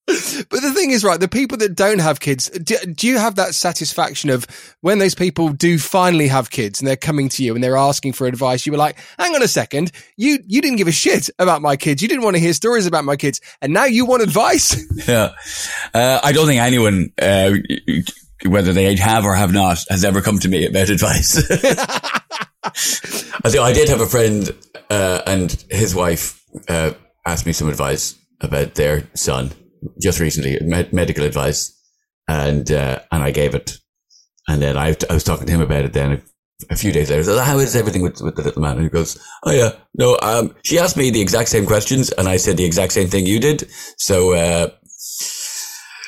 but 0.07 0.61
the 0.61 0.71
thing 0.73 0.91
is, 0.91 1.03
right, 1.03 1.19
the 1.19 1.27
people 1.27 1.57
that 1.57 1.75
don't 1.75 1.99
have 1.99 2.21
kids, 2.21 2.49
do, 2.49 2.77
do, 2.85 3.07
you 3.07 3.17
have 3.17 3.35
that 3.35 3.53
satisfaction 3.53 4.29
of 4.29 4.47
when 4.79 4.99
those 4.99 5.13
people 5.13 5.49
do 5.49 5.77
finally 5.77 6.29
have 6.29 6.49
kids 6.49 6.79
and 6.79 6.87
they're 6.87 6.95
coming 6.95 7.27
to 7.27 7.43
you 7.43 7.53
and 7.53 7.61
they're 7.61 7.75
asking 7.75 8.13
for 8.13 8.25
advice? 8.25 8.65
You 8.65 8.71
were 8.71 8.77
like, 8.77 8.97
hang 9.19 9.35
on 9.35 9.43
a 9.43 9.49
second, 9.49 9.91
you, 10.15 10.39
you 10.47 10.61
didn't 10.61 10.77
give 10.77 10.87
a 10.87 10.93
shit 10.93 11.29
about 11.39 11.61
my 11.61 11.75
kids. 11.75 12.01
You 12.01 12.07
didn't 12.07 12.23
want 12.23 12.37
to 12.37 12.39
hear 12.39 12.53
stories 12.53 12.85
about 12.85 13.03
my 13.03 13.17
kids. 13.17 13.41
And 13.61 13.73
now 13.73 13.83
you 13.83 14.05
want 14.05 14.23
advice. 14.23 14.81
yeah. 15.09 15.33
Uh, 15.93 16.21
I 16.23 16.31
don't 16.31 16.47
think 16.47 16.61
anyone, 16.61 17.11
uh, 17.21 17.51
whether 18.45 18.71
they 18.71 18.95
have 18.95 19.25
or 19.25 19.35
have 19.35 19.51
not, 19.51 19.83
has 19.89 20.05
ever 20.05 20.21
come 20.21 20.39
to 20.39 20.47
me 20.47 20.65
about 20.67 20.89
advice. 20.89 21.37
I 22.63 23.49
think 23.49 23.61
I 23.61 23.73
did 23.73 23.89
have 23.89 23.99
a 23.99 24.05
friend, 24.05 24.55
uh, 24.89 25.21
and 25.27 25.51
his 25.69 25.93
wife, 25.93 26.41
uh, 26.69 26.93
asked 27.25 27.45
me 27.45 27.51
some 27.51 27.67
advice 27.67 28.15
about 28.39 28.75
their 28.75 29.05
son 29.13 29.51
just 30.01 30.19
recently, 30.19 30.57
med- 30.61 30.93
medical 30.93 31.23
advice, 31.23 31.73
and 32.27 32.71
uh, 32.71 32.99
and 33.11 33.23
I 33.23 33.31
gave 33.31 33.55
it, 33.55 33.77
and 34.47 34.61
then 34.61 34.77
I, 34.77 34.95
I 35.09 35.13
was 35.13 35.23
talking 35.23 35.47
to 35.47 35.53
him 35.53 35.61
about 35.61 35.85
it. 35.85 35.93
Then 35.93 36.21
a, 36.69 36.75
few 36.75 36.91
days 36.91 37.09
later, 37.09 37.23
said, 37.23 37.43
"How 37.43 37.59
is 37.59 37.75
everything 37.75 38.01
with, 38.01 38.21
with 38.21 38.35
the 38.35 38.43
little 38.43 38.61
man?" 38.61 38.77
And 38.77 38.83
he 38.83 38.89
goes, 38.89 39.19
"Oh 39.43 39.51
yeah, 39.51 39.71
no." 39.93 40.17
Um, 40.21 40.55
she 40.63 40.79
asked 40.79 40.97
me 40.97 41.09
the 41.09 41.21
exact 41.21 41.49
same 41.49 41.65
questions, 41.65 42.11
and 42.11 42.27
I 42.27 42.37
said 42.37 42.57
the 42.57 42.65
exact 42.65 42.93
same 42.93 43.07
thing 43.07 43.25
you 43.25 43.39
did. 43.39 43.69
So 43.97 44.33
uh, 44.33 44.69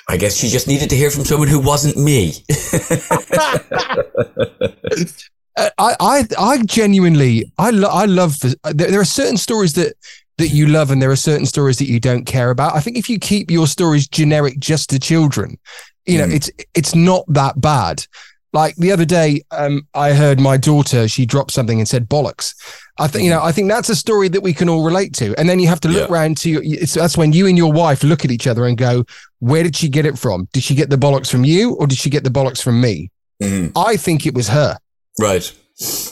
I 0.07 0.17
guess 0.17 0.35
she 0.35 0.49
just 0.49 0.67
needed 0.67 0.89
to 0.89 0.95
hear 0.95 1.11
from 1.11 1.25
someone 1.25 1.47
who 1.47 1.59
wasn't 1.59 1.97
me. 1.97 2.33
I, 5.77 5.95
I, 5.99 6.25
I 6.37 6.63
genuinely, 6.63 7.51
I, 7.57 7.71
lo- 7.71 7.89
I 7.89 8.05
love. 8.05 8.39
The, 8.39 8.55
there, 8.63 8.91
there 8.91 9.01
are 9.01 9.05
certain 9.05 9.37
stories 9.37 9.73
that 9.73 9.93
that 10.39 10.49
you 10.49 10.65
love 10.67 10.89
and 10.89 11.01
there 11.01 11.11
are 11.11 11.17
certain 11.17 11.45
stories 11.45 11.77
that 11.77 11.85
you 11.85 11.99
don't 11.99 12.25
care 12.25 12.49
about. 12.49 12.73
I 12.73 12.79
think 12.79 12.97
if 12.97 13.09
you 13.09 13.19
keep 13.19 13.51
your 13.51 13.67
stories 13.67 14.07
generic 14.07 14.57
just 14.57 14.89
to 14.89 14.99
children, 14.99 15.59
you 16.05 16.17
know, 16.17 16.25
mm. 16.25 16.33
it's 16.33 16.49
it's 16.73 16.95
not 16.95 17.25
that 17.27 17.61
bad. 17.61 18.05
Like 18.51 18.75
the 18.77 18.91
other 18.91 19.05
day, 19.05 19.43
um, 19.51 19.87
I 19.93 20.13
heard 20.13 20.39
my 20.39 20.57
daughter, 20.57 21.07
she 21.07 21.27
dropped 21.27 21.51
something 21.51 21.77
and 21.77 21.87
said 21.87 22.09
bollocks. 22.09 22.55
I 22.97 23.07
think, 23.07 23.25
you 23.25 23.29
know, 23.29 23.43
I 23.43 23.51
think 23.51 23.69
that's 23.69 23.89
a 23.89 23.95
story 23.95 24.27
that 24.29 24.41
we 24.41 24.53
can 24.53 24.67
all 24.67 24.83
relate 24.83 25.13
to. 25.15 25.35
And 25.37 25.47
then 25.47 25.59
you 25.59 25.67
have 25.67 25.79
to 25.81 25.87
look 25.87 26.09
yeah. 26.09 26.13
around 26.15 26.37
to 26.37 26.49
your, 26.49 26.61
it's, 26.63 26.95
that's 26.95 27.15
when 27.15 27.31
you 27.31 27.45
and 27.45 27.55
your 27.55 27.71
wife 27.71 28.03
look 28.03 28.25
at 28.25 28.31
each 28.31 28.47
other 28.47 28.65
and 28.65 28.75
go, 28.75 29.05
where 29.37 29.61
did 29.61 29.75
she 29.75 29.87
get 29.87 30.07
it 30.07 30.17
from? 30.17 30.47
Did 30.51 30.63
she 30.63 30.73
get 30.73 30.89
the 30.89 30.97
bollocks 30.97 31.29
from 31.29 31.45
you 31.45 31.75
or 31.75 31.85
did 31.85 31.99
she 31.99 32.09
get 32.09 32.23
the 32.23 32.31
bollocks 32.31 32.61
from 32.61 32.81
me? 32.81 33.11
Mm. 33.41 33.71
I 33.75 33.97
think 33.97 34.25
it 34.25 34.33
was 34.33 34.47
her. 34.47 34.77
Right. 35.19 35.53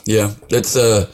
Yeah. 0.06 0.36
It's, 0.50 0.76
uh, 0.76 1.08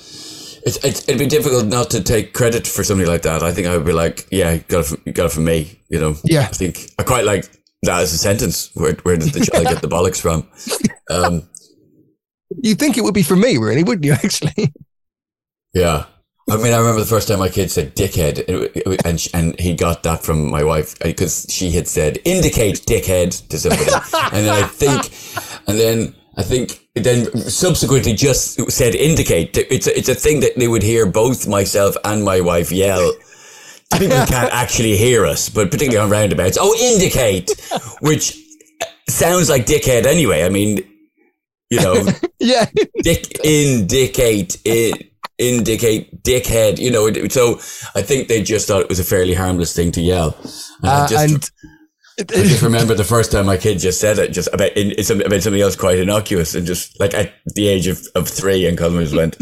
it's, 0.66 0.78
it's, 0.84 1.08
it'd 1.08 1.20
be 1.20 1.28
difficult 1.28 1.66
not 1.66 1.90
to 1.92 2.02
take 2.02 2.34
credit 2.34 2.68
for 2.68 2.84
something 2.84 3.08
like 3.08 3.24
that. 3.24 3.44
I 3.44 3.52
think 3.52 3.68
I 3.68 3.76
would 3.76 3.86
be 3.86 3.94
like, 3.94 4.28
yeah, 4.32 4.58
got 4.58 4.82
it 4.82 4.86
from, 4.86 5.14
got 5.14 5.26
it 5.26 5.32
from 5.32 5.46
me. 5.46 5.80
You 5.90 6.00
know. 6.00 6.16
Yeah. 6.24 6.42
I 6.42 6.46
think 6.46 6.92
I 6.98 7.04
quite 7.04 7.26
like 7.26 7.50
that 7.84 8.02
as 8.02 8.14
a 8.14 8.18
sentence. 8.18 8.72
Where 8.74 8.94
where 9.04 9.18
did 9.18 9.34
the 9.34 9.46
child 9.46 9.68
get 9.68 9.82
the 9.82 9.90
bollocks 9.90 10.22
from? 10.22 10.48
Um, 11.10 11.50
you 12.62 12.76
think 12.76 12.98
it 12.98 13.04
would 13.04 13.14
be 13.14 13.24
from 13.24 13.42
me, 13.42 13.58
really, 13.58 13.84
wouldn't 13.84 14.06
you? 14.06 14.14
Actually. 14.24 14.74
Yeah. 15.74 16.06
I 16.50 16.58
mean, 16.58 16.74
I 16.74 16.78
remember 16.78 17.00
the 17.00 17.06
first 17.06 17.28
time 17.28 17.40
my 17.40 17.50
kid 17.50 17.72
said 17.72 17.96
"dickhead," 17.96 18.48
and 19.06 19.28
and 19.34 19.60
he 19.60 19.76
got 19.76 20.04
that 20.04 20.24
from 20.24 20.50
my 20.50 20.64
wife 20.64 20.98
because 21.00 21.46
she 21.50 21.72
had 21.72 21.88
said 21.88 22.20
"indicate 22.26 22.86
dickhead" 22.86 23.48
to 23.48 23.58
somebody, 23.58 23.84
and 24.36 24.46
then 24.46 24.64
I 24.64 24.68
think, 24.68 25.10
and 25.68 25.80
then 25.80 26.16
I 26.36 26.44
think 26.44 26.83
then 26.96 27.26
subsequently 27.38 28.14
just 28.14 28.72
said 28.72 28.94
indicate. 28.96 29.58
It's 29.58 29.88
a, 29.88 29.98
it's 29.98 30.10
a 30.10 30.16
thing 30.16 30.42
that 30.42 30.56
they 30.56 30.68
would 30.68 30.84
hear 30.84 31.06
both 31.06 31.48
myself 31.48 31.96
and 32.04 32.24
my 32.24 32.42
wife 32.42 32.72
yell. 32.72 33.14
People 33.94 34.26
can't 34.26 34.54
actually 34.54 34.98
hear 34.98 35.26
us, 35.26 35.50
but 35.50 35.72
particularly 35.72 36.04
on 36.04 36.10
roundabouts. 36.10 36.58
Oh, 36.60 36.76
indicate, 36.80 37.52
which 38.02 38.38
sounds 39.08 39.50
like 39.50 39.66
dickhead 39.66 40.06
anyway. 40.06 40.44
I 40.44 40.50
mean, 40.50 40.80
you 41.70 41.80
know, 41.80 42.06
yeah, 42.40 42.66
dick 43.02 43.40
indicate 43.44 44.60
it 44.66 45.12
indicate 45.38 46.24
dickhead. 46.24 46.80
You 46.80 46.92
know, 46.92 47.12
so 47.30 47.56
I 47.96 48.02
think 48.02 48.28
they 48.28 48.42
just 48.42 48.68
thought 48.68 48.82
it 48.82 48.90
was 48.90 49.00
a 49.00 49.04
fairly 49.04 49.34
harmless 49.34 49.76
thing 49.76 49.92
to 49.94 50.02
yell. 50.02 50.38
And, 50.82 50.90
uh, 50.90 51.08
just, 51.08 51.34
and 51.34 51.52
I 52.20 52.24
just 52.24 52.62
remember 52.64 52.94
the 52.94 53.04
first 53.04 53.32
time 53.32 53.46
my 53.46 53.58
kid 53.58 53.80
just 53.80 54.00
said 54.00 54.20
it, 54.20 54.32
just 54.32 54.50
about 54.54 54.72
it's 54.76 55.10
about 55.10 55.42
something 55.42 55.62
else 55.62 55.76
quite 55.76 56.00
innocuous, 56.00 56.56
and 56.56 56.66
just 56.66 57.00
like 57.00 57.14
at 57.14 57.34
the 57.56 57.68
age 57.68 57.88
of, 57.88 58.02
of 58.16 58.28
three, 58.28 58.68
and 58.68 58.78
Colin 58.78 59.04
just 59.04 59.16
went, 59.16 59.38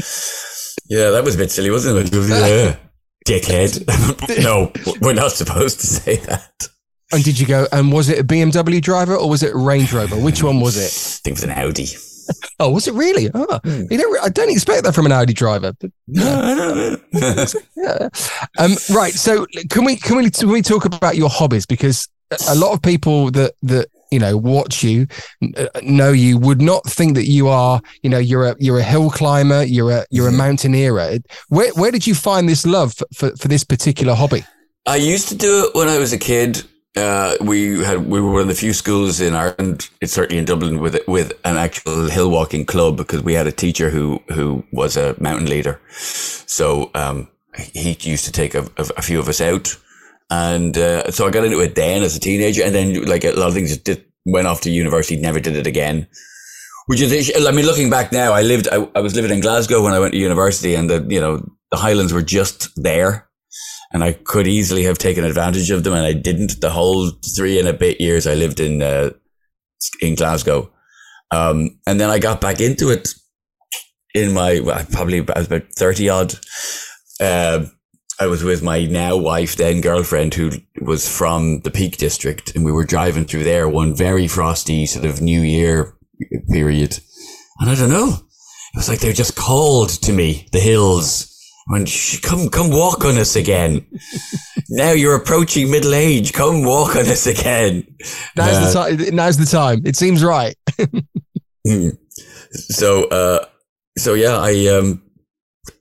"Yeah, 0.90 1.12
that 1.12 1.24
was 1.24 1.36
a 1.36 1.38
bit 1.38 1.52
silly, 1.52 1.70
wasn't 1.70 2.08
it?" 2.08 2.14
yeah, 2.30 2.76
dickhead. 3.28 4.44
no, 4.44 4.72
we're 5.02 5.14
not 5.14 5.32
supposed 5.32 5.82
to 5.82 5.88
say 5.88 6.18
that. 6.18 6.70
And 7.14 7.24
did 7.24 7.40
you 7.40 7.46
go? 7.46 7.68
And 7.74 7.92
was 7.92 8.08
it 8.08 8.20
a 8.20 8.24
BMW 8.24 8.82
driver 8.82 9.16
or 9.16 9.30
was 9.30 9.44
it 9.44 9.54
a 9.54 9.58
Range 9.58 9.92
Rover? 9.92 10.16
Which 10.16 10.44
one 10.44 10.62
was 10.62 10.78
it? 10.78 10.86
I 10.86 11.20
think 11.24 11.38
it 11.38 11.42
was 11.42 11.44
an 11.44 11.52
Audi. 11.52 11.88
Oh, 12.60 12.70
was 12.70 12.88
it 12.88 12.94
really? 12.94 13.30
Oh, 13.34 13.60
hmm. 13.64 13.84
you 13.90 13.98
don't, 13.98 14.24
I 14.24 14.30
don't 14.30 14.50
expect 14.50 14.84
that 14.84 14.96
from 14.96 15.06
an 15.06 15.12
Audi 15.12 15.34
driver. 15.34 15.74
But, 15.78 15.92
no, 16.08 16.98
yeah. 17.76 18.10
Um, 18.58 18.76
right. 18.92 19.14
So 19.14 19.46
can 19.70 19.84
we 19.84 19.96
can 19.98 20.18
we 20.18 20.30
can 20.30 20.50
we 20.50 20.62
talk 20.62 20.86
about 20.86 21.18
your 21.18 21.30
hobbies 21.30 21.66
because 21.66 22.08
a 22.50 22.56
lot 22.56 22.74
of 22.74 22.82
people 22.82 23.32
that 23.32 23.54
that 23.64 23.88
you 24.12 24.20
know 24.20 24.38
watch 24.38 24.84
you 24.84 25.08
uh, 25.58 25.68
know 25.82 26.12
you 26.12 26.38
would 26.38 26.62
not 26.62 26.86
think 26.86 27.16
that 27.16 27.28
you 27.28 27.48
are 27.48 27.82
you 28.04 28.10
know 28.10 28.20
you're 28.20 28.48
a 28.48 28.56
you're 28.60 28.80
a 28.80 28.84
hill 28.84 29.10
climber 29.10 29.64
you're 29.64 29.92
a 29.92 30.06
you're 30.10 30.28
a 30.28 30.32
mountaineer. 30.32 30.94
Where 31.50 31.72
where 31.74 31.92
did 31.92 32.06
you 32.06 32.16
find 32.16 32.48
this 32.48 32.66
love 32.66 32.94
for, 32.94 33.06
for, 33.14 33.36
for 33.38 33.48
this 33.48 33.64
particular 33.64 34.14
hobby? 34.14 34.44
I 34.86 34.96
used 34.96 35.30
to 35.30 35.36
do 35.36 35.66
it 35.66 35.76
when 35.76 35.88
i 35.88 35.98
was 35.98 36.14
a 36.14 36.18
kid. 36.18 36.64
Uh, 36.94 37.36
we 37.40 37.82
had 37.84 38.06
we 38.06 38.20
were 38.20 38.32
one 38.32 38.42
of 38.42 38.48
the 38.50 38.54
few 38.54 38.74
schools 38.74 39.22
in 39.22 39.34
Ireland, 39.34 39.90
it's 40.02 40.12
certainly 40.12 40.40
in 40.40 40.46
Dublin, 40.46 40.82
with 40.82 41.00
with 41.08 41.32
an 41.46 41.56
actual 41.56 42.10
hill 42.10 42.30
walking 42.30 42.66
club 42.66 42.98
because 42.98 43.24
we 43.24 43.34
had 43.34 43.48
a 43.48 43.52
teacher 43.52 43.90
who 43.90 44.22
who 44.34 44.66
was 44.74 44.98
a 44.98 45.16
mountain 45.18 45.48
leader. 45.48 45.80
So 45.90 46.92
um, 46.94 47.30
he 47.74 47.96
used 48.02 48.26
to 48.26 48.32
take 48.32 48.56
a, 48.56 48.64
a, 48.76 48.90
a 48.98 49.02
few 49.02 49.20
of 49.20 49.30
us 49.30 49.40
out 49.40 49.78
and 50.32 50.78
uh, 50.78 51.12
so 51.12 51.28
I 51.28 51.30
got 51.30 51.44
into 51.44 51.60
it 51.60 51.76
then 51.76 52.04
as 52.04 52.16
a 52.16 52.20
teenager, 52.20 52.64
and 52.64 52.74
then 52.74 53.04
like 53.06 53.26
a 53.26 53.34
lot 53.34 53.50
of 53.50 53.54
things 53.54 53.78
just 53.78 54.02
went 54.26 54.48
off 54.48 54.62
to 54.62 54.72
university, 54.72 55.18
never 55.18 55.42
did 55.42 55.58
it 55.58 55.68
again. 55.68 56.08
Which 56.88 57.02
is, 57.02 57.32
I 57.36 57.52
mean, 57.52 57.66
looking 57.66 57.90
back 57.90 58.12
now, 58.12 58.32
I 58.32 58.42
lived, 58.42 58.68
I, 58.72 58.88
I 58.96 59.02
was 59.02 59.16
living 59.16 59.32
in 59.32 59.42
Glasgow 59.42 59.84
when 59.84 59.94
I 59.94 60.00
went 60.00 60.14
to 60.14 60.20
university, 60.20 60.74
and 60.74 60.90
the 60.90 61.06
you 61.10 61.20
know 61.20 61.46
the 61.70 61.78
Highlands 61.78 62.14
were 62.14 62.22
just 62.22 62.70
there, 62.82 63.30
and 63.92 64.04
I 64.04 64.14
could 64.14 64.48
easily 64.48 64.84
have 64.84 64.98
taken 64.98 65.26
advantage 65.26 65.70
of 65.70 65.84
them, 65.84 65.94
and 65.94 66.06
I 66.06 66.14
didn't. 66.14 66.62
The 66.62 66.72
whole 66.72 67.12
three 67.36 67.60
and 67.60 67.68
a 67.68 67.74
bit 67.74 68.00
years 68.00 68.26
I 68.26 68.34
lived 68.34 68.62
in 68.62 68.82
uh, 68.82 69.12
in 70.02 70.16
Glasgow, 70.16 70.72
um, 71.32 71.78
and 71.86 72.00
then 72.00 72.10
I 72.10 72.20
got 72.20 72.40
back 72.40 72.62
into 72.62 72.90
it 72.90 73.10
in 74.16 74.34
my 74.34 74.62
well, 74.62 74.86
probably 74.94 75.20
I 75.20 75.40
was 75.40 75.48
about 75.48 75.74
thirty 75.78 76.08
odd. 76.08 76.34
Uh, 77.20 77.66
I 78.20 78.28
was 78.28 78.44
with 78.44 78.62
my 78.62 78.86
now 78.86 79.18
wife, 79.18 79.56
then 79.56 79.82
girlfriend, 79.82 80.34
who 80.34 80.52
was 80.82 81.08
from 81.10 81.62
the 81.62 81.72
Peak 81.72 81.98
District, 81.98 82.56
and 82.56 82.64
we 82.64 82.72
were 82.72 82.86
driving 82.86 83.26
through 83.26 83.44
there 83.44 83.68
one 83.68 83.96
very 83.96 84.28
frosty 84.28 84.86
sort 84.86 85.06
of 85.06 85.22
New 85.22 85.42
Year 85.42 85.96
period. 86.50 87.00
And 87.60 87.70
I 87.70 87.76
don't 87.76 87.90
know, 87.90 88.10
it 88.74 88.78
was 88.78 88.90
like 88.90 89.00
they 89.00 89.14
just 89.14 89.36
called 89.36 89.90
to 89.90 90.14
me, 90.14 90.48
the 90.52 90.60
hills. 90.60 91.28
When 91.68 91.86
come, 92.22 92.50
come 92.50 92.72
walk 92.72 93.06
on 93.06 93.18
us 93.18 93.36
again. 93.36 93.86
now 94.70 94.92
you're 94.92 95.16
approaching 95.16 95.70
middle 95.70 95.94
age. 95.94 96.34
Come 96.34 96.64
walk 96.64 96.96
on 96.96 97.06
us 97.06 97.28
again. 97.28 97.86
Now's 98.36 98.76
uh, 98.76 98.90
the 98.90 99.06
time. 99.06 99.16
Now's 99.16 99.38
the 99.38 99.46
time. 99.46 99.82
It 99.86 99.96
seems 99.96 100.24
right. 100.24 100.56
Hmm. 101.64 101.90
so, 102.54 103.04
uh, 103.10 103.46
so 103.96 104.16
yeah, 104.16 104.40
I 104.40 104.66
um, 104.76 105.04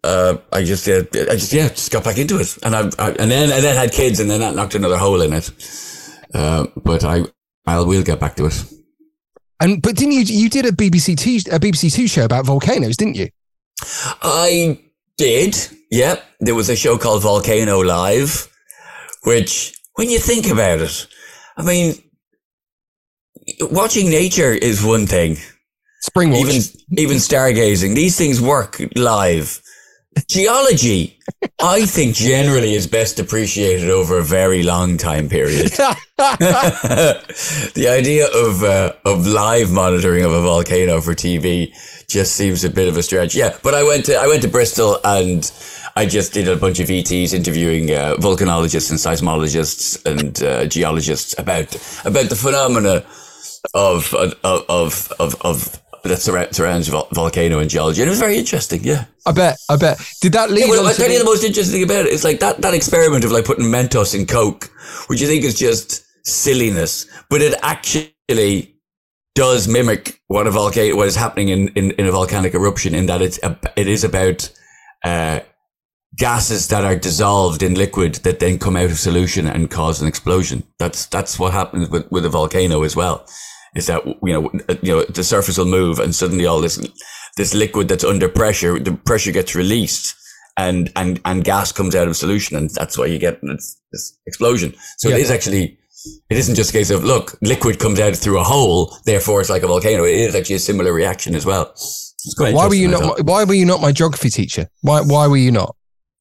uh, 0.03 0.39
I 0.53 0.65
just, 0.65 0.89
uh, 0.89 1.05
I 1.13 1.37
just, 1.37 1.53
yeah, 1.53 1.69
just 1.69 1.91
got 1.91 2.05
back 2.05 2.19
into 2.19 2.39
it, 2.39 2.57
and 2.63 2.75
I, 2.75 2.91
I, 2.99 3.11
and 3.13 3.31
then, 3.31 3.53
and 3.53 3.63
then 3.63 3.77
had 3.77 3.93
kids, 3.93 4.21
and 4.21 4.31
then 4.31 4.41
that 4.41 4.55
knocked 4.55 4.75
another 4.75 4.97
hole 4.97 5.21
in 5.21 5.33
it. 5.33 5.51
Uh, 6.33 6.67
but 6.77 7.05
I, 7.05 7.25
I'll, 7.67 7.87
we'll 7.87 8.03
get 8.03 8.21
back 8.21 8.37
to 8.37 8.47
it. 8.47 8.65
And 9.61 9.83
but 9.83 9.97
didn't 9.97 10.13
you? 10.13 10.23
You 10.23 10.49
did 10.49 10.65
a 10.65 10.73
BBC 10.73 11.19
two, 11.19 11.51
a 11.55 11.61
BBC 11.61 11.93
two 11.93 12.09
show 12.09 12.25
about 12.25 12.47
volcanoes, 12.47 12.97
didn't 12.97 13.17
you? 13.17 13.29
I 14.23 14.81
did. 15.19 15.57
Yep, 15.91 16.25
there 16.41 16.55
was 16.55 16.71
a 16.71 16.77
show 16.77 16.97
called 16.97 17.23
Volcano 17.23 17.81
Live, 17.81 18.49
which, 19.25 19.77
when 19.95 20.09
you 20.09 20.19
think 20.19 20.47
about 20.47 20.79
it, 20.81 21.07
I 21.57 21.63
mean, 21.63 21.95
watching 23.61 24.09
nature 24.09 24.53
is 24.53 24.83
one 24.83 25.07
thing. 25.07 25.37
Springwatch. 26.09 26.41
Even 26.41 26.99
even 26.99 27.17
stargazing. 27.19 27.95
These 27.95 28.17
things 28.17 28.41
work 28.41 28.81
live. 28.97 29.61
Geology, 30.27 31.19
I 31.63 31.87
think 31.87 32.17
generally 32.17 32.75
is 32.75 32.87
best 32.87 33.21
appreciated 33.21 33.91
over 33.91 34.19
a 34.19 34.23
very 34.23 34.63
long 34.63 34.97
time 34.97 35.29
period. 35.29 35.71
the 36.21 37.87
idea 37.89 38.27
of 38.27 38.63
uh, 38.63 38.93
of 39.05 39.27
live 39.27 39.71
monitoring 39.71 40.25
of 40.25 40.33
a 40.33 40.43
volcano 40.43 41.01
for 41.01 41.15
TV 41.15 41.73
just 42.09 42.35
seems 42.35 42.65
a 42.65 42.71
bit 42.71 42.89
of 42.89 42.97
a 42.97 43.03
stretch. 43.03 43.35
Yeah, 43.35 43.57
but 43.63 43.75
I 43.75 43.85
went 43.85 44.07
to 44.07 44.17
I 44.17 44.27
went 44.27 44.43
to 44.43 44.49
Bristol 44.49 44.99
and 45.05 45.51
I 45.97 46.07
just 46.07 46.33
did 46.33 46.49
a 46.49 46.57
bunch 46.57 46.81
of 46.81 46.89
VTs 46.89 47.33
interviewing 47.33 47.91
uh, 47.91 48.17
volcanologists 48.19 48.91
and 48.91 48.99
seismologists 48.99 50.05
and 50.07 50.43
uh, 50.43 50.67
geologists 50.67 51.39
about 51.39 51.75
about 52.05 52.29
the 52.29 52.37
phenomena 52.37 53.05
of 53.75 54.13
of 54.15 54.35
of 54.43 55.13
of, 55.19 55.41
of 55.43 55.81
that 56.03 56.53
surrounds 56.55 56.89
volcano 56.89 57.59
and 57.59 57.71
geology, 57.71 58.01
and 58.03 58.09
it 58.09 58.11
was 58.11 58.21
very 58.21 58.39
interesting. 58.39 58.81
Yeah, 58.83 59.05
I 59.27 59.33
bet. 59.33 59.59
I 59.69 59.77
bet. 59.77 60.01
Did 60.21 60.33
that 60.33 60.51
lead? 60.51 60.61
Yeah, 60.61 60.71
well, 60.71 60.87
I 60.87 60.93
tell 60.93 61.11
you 61.11 61.19
the 61.19 61.25
most 61.25 61.45
interesting 61.45 61.75
thing 61.75 61.85
about 61.85 62.07
it 62.07 62.13
is 62.13 62.25
like 62.25 62.41
that 62.41 62.63
that 62.63 62.75
experiment 62.75 63.25
of 63.25 63.33
like 63.33 63.45
putting 63.45 63.67
Mentos 63.67 64.19
in 64.19 64.27
Coke, 64.27 64.71
which 65.09 65.21
you 65.21 65.27
think 65.27 65.45
is 65.45 65.59
just 65.59 66.05
silliness, 66.25 67.07
but 67.29 67.43
it 67.43 67.55
actually 67.63 68.77
does 69.35 69.69
mimic 69.69 70.21
what 70.27 70.47
a 70.47 70.51
volcano, 70.51 70.97
what 70.97 71.09
is 71.09 71.17
happening 71.17 71.49
in, 71.49 71.69
in, 71.69 71.93
in 71.93 72.07
a 72.07 72.13
volcanic 72.13 72.55
eruption, 72.55 72.95
in 72.95 73.07
that 73.07 73.23
it's 73.23 73.39
it 73.77 73.89
is 73.89 74.05
about 74.05 74.51
uh, 75.05 75.41
gases 76.17 76.69
that 76.69 76.85
are 76.85 76.97
dissolved 76.97 77.63
in 77.63 77.75
liquid 77.75 78.17
that 78.17 78.41
then 78.41 78.59
come 78.59 78.77
out 78.77 78.91
of 78.91 78.99
solution 78.99 79.47
and 79.47 79.71
cause 79.71 80.01
an 80.01 80.09
explosion. 80.09 80.63
That's 80.79 81.07
that's 81.07 81.39
what 81.39 81.53
happens 81.53 81.91
with, 81.91 82.11
with 82.11 82.25
a 82.25 82.31
volcano 82.31 82.83
as 82.83 82.97
well 82.97 83.27
is 83.75 83.87
that 83.87 84.05
you 84.07 84.33
know 84.33 84.51
uh, 84.69 84.75
you 84.83 84.93
know 84.95 85.05
the 85.05 85.25
surface 85.25 85.59
will 85.59 85.67
move 85.67 85.99
and 85.99 86.15
suddenly 86.15 86.47
all 86.47 86.61
this 86.61 86.79
this 87.37 87.55
liquid 87.55 87.89
that's 87.89 88.05
under 88.05 88.29
pressure 88.29 88.79
the 88.79 88.93
pressure 88.93 89.33
gets 89.33 89.55
released 89.55 90.15
and 90.57 90.91
and 90.97 91.21
and 91.25 91.45
gas 91.45 91.73
comes 91.73 91.95
out 91.95 92.09
of 92.09 92.17
solution 92.17 92.57
and 92.57 92.71
that's 92.71 92.99
why 92.99 93.07
you 93.07 93.19
get 93.19 93.41
this, 93.43 93.81
this 93.93 94.19
explosion 94.27 94.75
so 94.99 95.09
yeah. 95.09 95.17
it 95.17 95.21
is 95.21 95.31
actually 95.31 95.79
it 96.31 96.37
isn't 96.37 96.55
just 96.55 96.71
a 96.71 96.73
case 96.73 96.91
of 96.91 97.05
look 97.05 97.39
liquid 97.43 97.79
comes 97.79 98.01
out 98.01 98.17
through 98.17 98.39
a 98.39 98.45
hole 98.45 98.97
therefore 99.05 99.41
it's 99.41 99.51
like 99.51 99.63
a 99.63 99.67
volcano 99.67 100.05
it 100.05 100.15
is 100.15 100.35
actually 100.35 100.57
a 100.57 100.61
similar 100.61 100.93
reaction 100.93 101.35
as 101.35 101.47
well 101.47 101.73
why 102.37 102.67
were 102.67 102.75
you 102.75 102.89
not 102.89 103.25
why 103.25 103.45
were 103.45 103.55
you 103.55 103.65
not 103.65 103.81
my 103.81 103.93
geography 103.93 104.31
teacher 104.31 104.67
why 104.83 105.01
why 105.01 105.27
were 105.27 105.37
you 105.37 105.51
not 105.51 105.77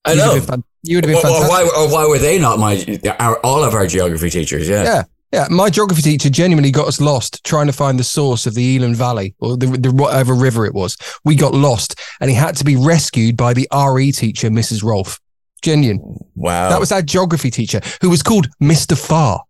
I 0.05 0.15
know. 0.15 0.39
You 0.83 0.97
would 0.97 1.05
have 1.05 1.13
been, 1.13 1.21
fantastic. 1.21 1.45
Or 1.45 1.49
why, 1.49 1.69
or 1.77 1.91
why 1.91 2.05
were 2.07 2.19
they 2.19 2.39
not 2.39 2.57
my, 2.57 2.99
our, 3.19 3.37
all 3.39 3.63
of 3.63 3.73
our 3.73 3.85
geography 3.85 4.29
teachers? 4.29 4.69
Yeah. 4.69 4.83
Yeah. 4.83 5.03
Yeah, 5.31 5.47
my 5.51 5.69
geography 5.69 6.01
teacher 6.01 6.29
genuinely 6.29 6.71
got 6.71 6.87
us 6.87 6.99
lost 6.99 7.43
trying 7.43 7.67
to 7.67 7.73
find 7.73 7.99
the 7.99 8.03
source 8.03 8.47
of 8.47 8.55
the 8.55 8.75
Elan 8.75 8.95
Valley 8.95 9.35
or 9.39 9.57
the, 9.57 9.67
the 9.67 9.91
whatever 9.91 10.33
river 10.33 10.65
it 10.65 10.73
was. 10.73 10.97
We 11.23 11.35
got 11.35 11.53
lost, 11.53 11.99
and 12.19 12.31
he 12.31 12.35
had 12.35 12.55
to 12.57 12.63
be 12.63 12.75
rescued 12.75 13.37
by 13.37 13.53
the 13.53 13.67
RE 13.71 14.11
teacher, 14.11 14.49
Mrs. 14.49 14.83
Rolfe. 14.83 15.19
Genuine. 15.61 15.99
Wow. 16.35 16.69
That 16.69 16.79
was 16.79 16.91
our 16.91 17.01
geography 17.01 17.51
teacher, 17.51 17.81
who 18.01 18.09
was 18.09 18.23
called 18.23 18.47
Mr. 18.61 18.97
Farr. 18.97 19.43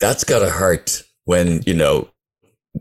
That's 0.00 0.24
gotta 0.24 0.48
hurt 0.48 1.02
when 1.24 1.62
you 1.66 1.74
know 1.74 2.08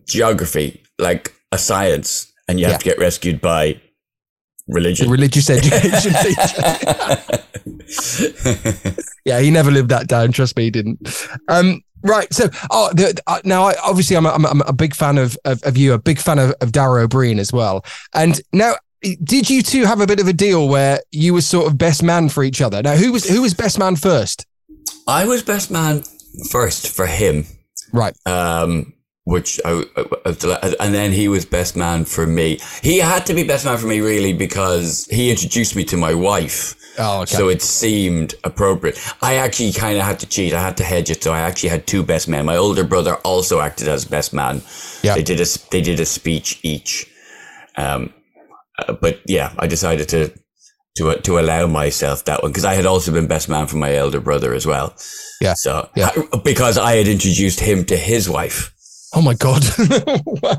geography, 0.08 0.84
like 1.00 1.34
a 1.52 1.58
science, 1.58 2.32
and 2.48 2.60
you 2.60 2.66
have 2.66 2.74
yeah. 2.74 2.78
to 2.78 2.86
get 2.86 3.00
rescued 3.00 3.42
by 3.42 3.82
religion. 4.68 5.10
religious 5.10 5.50
education 5.52 6.14
teacher. 6.24 6.64
yeah, 9.26 9.40
he 9.40 9.50
never 9.52 9.72
lived 9.72 9.90
that 9.90 10.08
down. 10.08 10.32
Trust 10.32 10.56
me, 10.56 10.64
he 10.66 10.72
didn't. 10.72 11.28
Um, 11.48 11.82
Right. 12.04 12.32
So, 12.34 12.50
oh, 12.70 12.92
the, 12.94 13.20
uh, 13.28 13.40
now 13.46 13.64
I, 13.64 13.76
obviously 13.84 14.18
I'm 14.18 14.26
a, 14.26 14.30
I'm 14.30 14.62
a 14.62 14.74
big 14.74 14.94
fan 14.94 15.18
of, 15.18 15.38
of, 15.46 15.64
of 15.64 15.78
you, 15.78 15.94
a 15.94 15.98
big 15.98 16.20
fan 16.20 16.38
of, 16.38 16.54
of 16.62 16.72
Ó 16.72 17.40
as 17.40 17.54
well. 17.54 17.86
And 18.14 18.42
now, 18.52 18.76
did 19.24 19.50
you 19.50 19.64
two 19.64 19.86
have 19.86 20.02
a 20.02 20.08
bit 20.08 20.20
of 20.20 20.28
a 20.28 20.34
deal 20.34 20.68
where 20.68 21.00
you 21.12 21.34
were 21.34 21.42
sort 21.42 21.68
of 21.68 21.78
best 21.78 22.04
man 22.04 22.30
for 22.30 22.44
each 22.44 22.62
other? 22.62 22.82
Now, 22.82 22.96
who 22.96 23.12
was 23.12 23.28
who 23.28 23.42
was 23.42 23.54
best 23.54 23.78
man 23.80 23.96
first? 23.96 24.46
I 25.08 25.26
was 25.26 25.44
best 25.44 25.72
man 25.72 26.04
first 26.50 26.90
for 26.90 27.06
him. 27.06 27.46
Right. 27.92 28.16
Um, 28.26 28.94
which 29.26 29.60
I, 29.64 29.84
and 30.80 30.94
then 30.94 31.12
he 31.14 31.28
was 31.30 31.46
best 31.46 31.78
man 31.78 32.04
for 32.06 32.28
me. 32.28 32.60
He 32.82 33.00
had 33.00 33.26
to 33.28 33.34
be 33.34 33.44
best 33.44 33.66
man 33.66 33.78
for 33.78 33.88
me 33.88 34.02
really 34.02 34.34
because 34.34 35.08
he 35.10 35.32
introduced 35.32 35.76
me 35.76 35.86
to 35.86 35.98
my 35.98 36.14
wife. 36.14 36.76
Oh, 37.00 37.22
okay. 37.22 37.36
So 37.36 37.48
it 37.48 37.62
seemed 37.62 38.36
appropriate. 38.44 39.00
I 39.22 39.36
actually 39.36 39.72
kind 39.72 39.98
of 39.98 40.04
had 40.04 40.20
to 40.20 40.28
cheat. 40.28 40.54
I 40.54 40.62
had 40.62 40.78
to 40.78 40.84
hedge 40.84 41.10
it. 41.10 41.24
So 41.24 41.32
I 41.32 41.40
actually 41.40 41.70
had 41.70 41.88
two 41.88 42.04
best 42.04 42.28
men. 42.28 42.46
My 42.46 42.58
older 42.58 42.84
brother 42.84 43.16
also 43.18 43.62
acted 43.62 43.88
as 43.88 44.06
best 44.06 44.34
man. 44.34 44.62
Yeah. 45.02 45.16
They 45.16 45.24
did 45.24 45.40
a, 45.40 45.46
they 45.72 45.82
did 45.82 46.00
a 46.00 46.06
speech 46.06 46.60
each. 46.62 47.10
Um, 47.78 48.14
uh, 48.78 48.94
but 48.94 49.22
yeah, 49.26 49.54
I 49.58 49.68
decided 49.68 50.10
to, 50.10 50.34
to, 50.98 51.10
uh, 51.10 51.16
to 51.16 51.40
allow 51.40 51.66
myself 51.66 52.26
that 52.26 52.44
one 52.44 52.52
because 52.52 52.66
I 52.66 52.74
had 52.74 52.86
also 52.86 53.12
been 53.12 53.28
best 53.28 53.50
man 53.50 53.68
for 53.68 53.78
my 53.78 53.96
elder 53.96 54.20
brother 54.20 54.54
as 54.54 54.68
well. 54.68 54.94
Yeah. 55.42 55.54
So, 55.54 55.90
yeah. 55.96 56.12
because 56.44 56.78
I 56.78 56.98
had 56.98 57.08
introduced 57.08 57.62
him 57.62 57.86
to 57.86 57.98
his 57.98 58.30
wife. 58.30 58.72
Oh 59.14 59.22
my 59.22 59.36
God. 59.36 59.64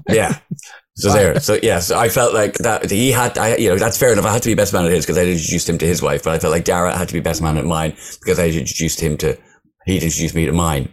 yeah. 0.08 0.38
So 0.96 1.12
there, 1.12 1.40
so 1.40 1.58
yeah, 1.60 1.80
so 1.80 1.98
I 1.98 2.08
felt 2.08 2.34
like 2.34 2.54
that 2.58 2.88
he 2.88 3.10
had, 3.10 3.36
I, 3.36 3.56
you 3.56 3.68
know, 3.68 3.76
that's 3.76 3.98
fair 3.98 4.12
enough. 4.12 4.24
I 4.24 4.32
had 4.32 4.42
to 4.42 4.48
be 4.48 4.54
best 4.54 4.72
man 4.72 4.84
at 4.84 4.92
his 4.92 5.04
because 5.04 5.18
I 5.18 5.22
introduced 5.22 5.68
him 5.68 5.76
to 5.78 5.86
his 5.86 6.00
wife, 6.00 6.22
but 6.22 6.34
I 6.34 6.38
felt 6.38 6.52
like 6.52 6.64
Dara 6.64 6.96
had 6.96 7.08
to 7.08 7.14
be 7.14 7.20
best 7.20 7.42
man 7.42 7.58
at 7.58 7.64
mine 7.64 7.96
because 8.20 8.38
I 8.38 8.46
introduced 8.46 9.00
him 9.00 9.16
to, 9.18 9.36
he 9.86 9.94
introduced 9.94 10.36
me 10.36 10.46
to 10.46 10.52
mine. 10.52 10.92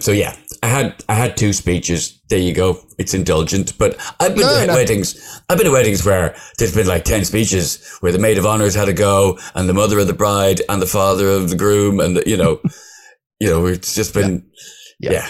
So 0.00 0.12
yeah, 0.12 0.36
I 0.62 0.66
had, 0.66 1.02
I 1.08 1.14
had 1.14 1.36
two 1.36 1.54
speeches. 1.54 2.20
There 2.28 2.38
you 2.38 2.52
go. 2.52 2.78
It's 2.98 3.14
indulgent, 3.14 3.76
but 3.78 3.96
I've 4.20 4.34
been 4.34 4.46
no, 4.46 4.60
to 4.60 4.66
no. 4.66 4.74
weddings. 4.74 5.42
I've 5.48 5.56
been 5.56 5.66
to 5.66 5.72
weddings 5.72 6.04
where 6.04 6.36
there's 6.58 6.74
been 6.74 6.86
like 6.86 7.04
10 7.04 7.24
speeches 7.24 7.96
where 8.00 8.12
the 8.12 8.18
maid 8.18 8.36
of 8.36 8.44
honors 8.44 8.74
had 8.74 8.84
to 8.84 8.92
go 8.92 9.38
and 9.54 9.66
the 9.66 9.74
mother 9.74 9.98
of 9.98 10.08
the 10.08 10.12
bride 10.12 10.60
and 10.68 10.80
the 10.80 10.86
father 10.86 11.28
of 11.30 11.48
the 11.48 11.56
groom 11.56 12.00
and, 12.00 12.18
the, 12.18 12.28
you 12.28 12.36
know, 12.36 12.60
you 13.40 13.48
know, 13.48 13.64
it's 13.64 13.94
just 13.94 14.12
been, 14.12 14.46
yeah. 15.00 15.12
yeah. 15.12 15.28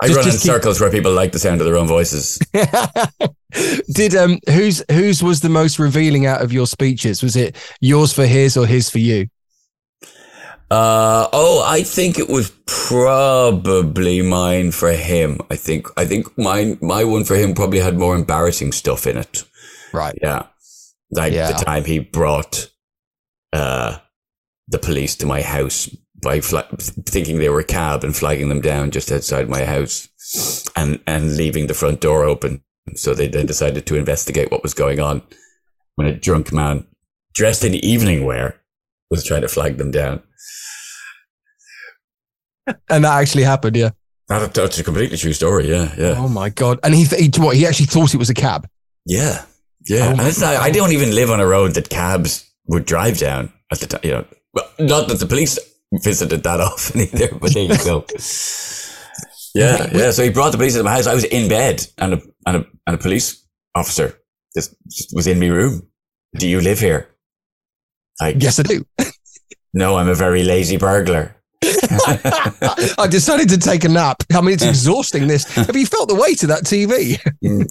I 0.00 0.06
just, 0.06 0.16
run 0.16 0.24
just 0.24 0.36
in 0.36 0.40
keep... 0.42 0.56
circles 0.56 0.80
where 0.80 0.90
people 0.90 1.12
like 1.12 1.32
the 1.32 1.38
sound 1.38 1.60
of 1.60 1.66
their 1.66 1.76
own 1.76 1.88
voices. 1.88 2.38
Did 3.92 4.14
um 4.14 4.38
whose 4.48 4.84
whose 4.90 5.22
was 5.22 5.40
the 5.40 5.48
most 5.48 5.78
revealing 5.78 6.26
out 6.26 6.42
of 6.42 6.52
your 6.52 6.66
speeches? 6.66 7.22
Was 7.22 7.34
it 7.34 7.56
yours 7.80 8.12
for 8.12 8.26
his 8.26 8.56
or 8.56 8.66
his 8.66 8.90
for 8.90 8.98
you? 8.98 9.28
Uh 10.70 11.26
oh, 11.32 11.64
I 11.66 11.82
think 11.82 12.18
it 12.18 12.28
was 12.28 12.52
probably 12.66 14.20
mine 14.20 14.70
for 14.70 14.92
him. 14.92 15.40
I 15.50 15.56
think 15.56 15.88
I 15.96 16.04
think 16.04 16.36
mine 16.36 16.78
my 16.82 17.04
one 17.04 17.24
for 17.24 17.36
him 17.36 17.54
probably 17.54 17.80
had 17.80 17.98
more 17.98 18.14
embarrassing 18.14 18.72
stuff 18.72 19.06
in 19.06 19.16
it. 19.16 19.44
Right. 19.92 20.18
Yeah. 20.20 20.46
Like 21.10 21.32
yeah. 21.32 21.52
the 21.52 21.64
time 21.64 21.84
he 21.84 22.00
brought 22.00 22.70
uh 23.52 23.98
the 24.68 24.78
police 24.78 25.16
to 25.16 25.26
my 25.26 25.40
house 25.40 25.88
by 26.22 26.40
fl- 26.40 26.58
thinking 27.06 27.38
they 27.38 27.48
were 27.48 27.60
a 27.60 27.64
cab 27.64 28.04
and 28.04 28.16
flagging 28.16 28.48
them 28.48 28.60
down 28.60 28.90
just 28.90 29.12
outside 29.12 29.48
my 29.48 29.64
house 29.64 30.08
and, 30.76 31.00
and 31.06 31.36
leaving 31.36 31.66
the 31.66 31.74
front 31.74 32.00
door 32.00 32.24
open. 32.24 32.62
So 32.94 33.14
they 33.14 33.28
then 33.28 33.46
decided 33.46 33.86
to 33.86 33.96
investigate 33.96 34.50
what 34.50 34.62
was 34.62 34.74
going 34.74 35.00
on 35.00 35.22
when 35.96 36.06
a 36.06 36.14
drunk 36.14 36.52
man 36.52 36.86
dressed 37.34 37.64
in 37.64 37.74
evening 37.74 38.24
wear 38.24 38.60
was 39.10 39.24
trying 39.24 39.42
to 39.42 39.48
flag 39.48 39.78
them 39.78 39.90
down. 39.90 40.22
And 42.88 43.04
that 43.04 43.20
actually 43.20 43.44
happened, 43.44 43.76
yeah. 43.76 43.90
That, 44.28 44.52
that's 44.52 44.78
a 44.78 44.84
completely 44.84 45.16
true 45.16 45.32
story, 45.32 45.70
yeah, 45.70 45.94
yeah. 45.96 46.14
Oh 46.18 46.28
my 46.28 46.50
god! 46.50 46.78
And 46.82 46.94
he, 46.94 47.04
he 47.04 47.30
what? 47.38 47.56
He 47.56 47.66
actually 47.66 47.86
thought 47.86 48.12
it 48.12 48.18
was 48.18 48.28
a 48.28 48.34
cab. 48.34 48.68
Yeah, 49.06 49.46
yeah. 49.86 50.08
Oh 50.08 50.10
and 50.10 50.20
it's 50.20 50.40
not, 50.40 50.56
I 50.56 50.70
don't 50.70 50.92
even 50.92 51.14
live 51.14 51.30
on 51.30 51.40
a 51.40 51.46
road 51.46 51.74
that 51.74 51.88
cabs 51.88 52.46
would 52.66 52.84
drive 52.84 53.16
down 53.16 53.50
at 53.72 53.80
the 53.80 53.86
time. 53.86 54.00
You 54.04 54.10
know, 54.10 54.24
But 54.52 54.74
not 54.78 55.08
that 55.08 55.18
the 55.18 55.24
police 55.24 55.58
visited 55.92 56.42
that 56.42 56.60
often 56.68 57.00
either, 57.02 57.34
but 57.38 57.54
there 57.54 57.64
you 57.64 57.78
go. 57.78 58.04
Yeah, 59.54 59.88
yeah. 59.92 60.10
So 60.10 60.22
he 60.22 60.28
brought 60.28 60.52
the 60.52 60.58
police 60.58 60.74
to 60.74 60.82
my 60.82 60.92
house. 60.92 61.06
I 61.06 61.14
was 61.14 61.24
in 61.24 61.48
bed 61.48 61.84
and 61.96 62.14
a, 62.14 62.22
and 62.46 62.56
a, 62.58 62.66
and 62.86 62.94
a 62.94 62.98
police 62.98 63.44
officer 63.74 64.20
just, 64.54 64.76
just 64.88 65.14
was 65.14 65.26
in 65.26 65.40
my 65.40 65.46
room. 65.46 65.88
Do 66.36 66.46
you 66.46 66.60
live 66.60 66.78
here? 66.78 67.08
I 68.20 68.36
Yes, 68.38 68.60
I 68.60 68.62
do. 68.64 68.84
No, 69.72 69.96
I'm 69.96 70.08
a 70.08 70.14
very 70.14 70.44
lazy 70.44 70.76
burglar. 70.76 71.34
I 71.62 73.06
decided 73.10 73.48
to 73.50 73.58
take 73.58 73.84
a 73.84 73.88
nap. 73.88 74.22
I 74.32 74.40
mean, 74.40 74.54
it's 74.54 74.64
exhausting. 74.64 75.26
This. 75.26 75.44
Have 75.54 75.76
you 75.76 75.86
felt 75.86 76.08
the 76.08 76.14
weight 76.14 76.42
of 76.42 76.48
that 76.50 76.64
TV? 76.64 77.18
Mm. 77.44 77.68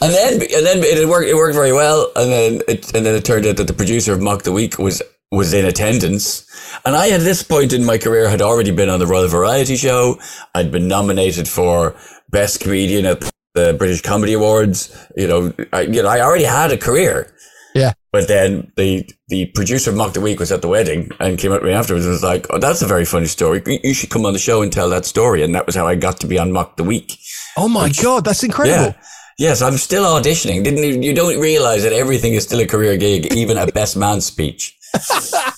And 0.00 0.12
then, 0.12 0.32
and 0.34 0.66
then 0.66 0.78
it 0.82 1.08
worked. 1.08 1.28
It 1.28 1.34
worked 1.34 1.54
very 1.54 1.72
well. 1.72 2.10
And 2.16 2.30
then, 2.30 2.62
it, 2.68 2.94
and 2.94 3.04
then 3.04 3.14
it 3.14 3.24
turned 3.24 3.46
out 3.46 3.56
that 3.56 3.66
the 3.66 3.74
producer 3.74 4.12
of 4.12 4.20
Mock 4.20 4.42
the 4.42 4.52
Week 4.52 4.78
was 4.78 5.02
was 5.30 5.52
in 5.52 5.64
attendance. 5.64 6.46
And 6.84 6.94
I, 6.96 7.10
at 7.10 7.20
this 7.20 7.42
point 7.42 7.72
in 7.72 7.84
my 7.84 7.98
career, 7.98 8.28
had 8.28 8.42
already 8.42 8.70
been 8.70 8.88
on 8.88 8.98
the 9.00 9.06
Royal 9.06 9.28
Variety 9.28 9.76
Show. 9.76 10.18
I'd 10.54 10.70
been 10.70 10.88
nominated 10.88 11.48
for 11.48 11.96
Best 12.30 12.60
Comedian 12.60 13.06
at 13.06 13.30
the 13.54 13.74
British 13.78 14.02
Comedy 14.02 14.32
Awards. 14.34 14.96
You 15.16 15.28
know, 15.28 15.52
I, 15.72 15.82
you 15.82 16.02
know, 16.02 16.08
I 16.08 16.20
already 16.20 16.44
had 16.44 16.70
a 16.72 16.76
career. 16.78 17.32
Yeah. 17.74 17.92
But 18.12 18.28
then 18.28 18.70
the 18.76 19.08
the 19.28 19.46
producer 19.46 19.90
of 19.90 19.96
Mock 19.96 20.12
the 20.12 20.20
Week 20.20 20.38
was 20.38 20.52
at 20.52 20.62
the 20.62 20.68
wedding 20.68 21.10
and 21.18 21.36
came 21.36 21.50
up 21.50 21.60
to 21.60 21.66
me 21.66 21.72
afterwards 21.72 22.04
and 22.04 22.12
was 22.12 22.22
like, 22.22 22.46
"Oh, 22.50 22.58
that's 22.58 22.82
a 22.82 22.86
very 22.86 23.04
funny 23.04 23.26
story. 23.26 23.60
You- 23.66 23.92
should 23.94 24.10
come 24.10 24.24
on 24.24 24.32
the 24.32 24.38
show 24.38 24.62
and 24.62 24.72
tell 24.72 24.88
that 24.90 25.04
story." 25.04 25.42
And 25.42 25.52
that 25.56 25.66
was 25.66 25.74
how 25.74 25.84
I 25.88 25.96
got 25.96 26.20
to 26.20 26.28
be 26.28 26.38
on 26.38 26.52
Mock 26.52 26.76
the 26.76 26.84
Week. 26.84 27.18
Oh 27.56 27.68
my 27.68 27.90
god, 28.00 28.24
that's 28.24 28.44
incredible. 28.44 28.94
Yeah. 28.96 29.02
Yes, 29.38 29.62
I'm 29.62 29.76
still 29.76 30.04
auditioning. 30.04 30.62
Didn't 30.62 30.82
you, 30.84 31.00
you 31.00 31.14
don't 31.14 31.40
realize 31.40 31.82
that 31.82 31.92
everything 31.92 32.34
is 32.34 32.44
still 32.44 32.60
a 32.60 32.66
career 32.66 32.96
gig, 32.96 33.32
even 33.34 33.56
a 33.56 33.66
best 33.66 33.96
man 33.96 34.20
speech. 34.20 34.76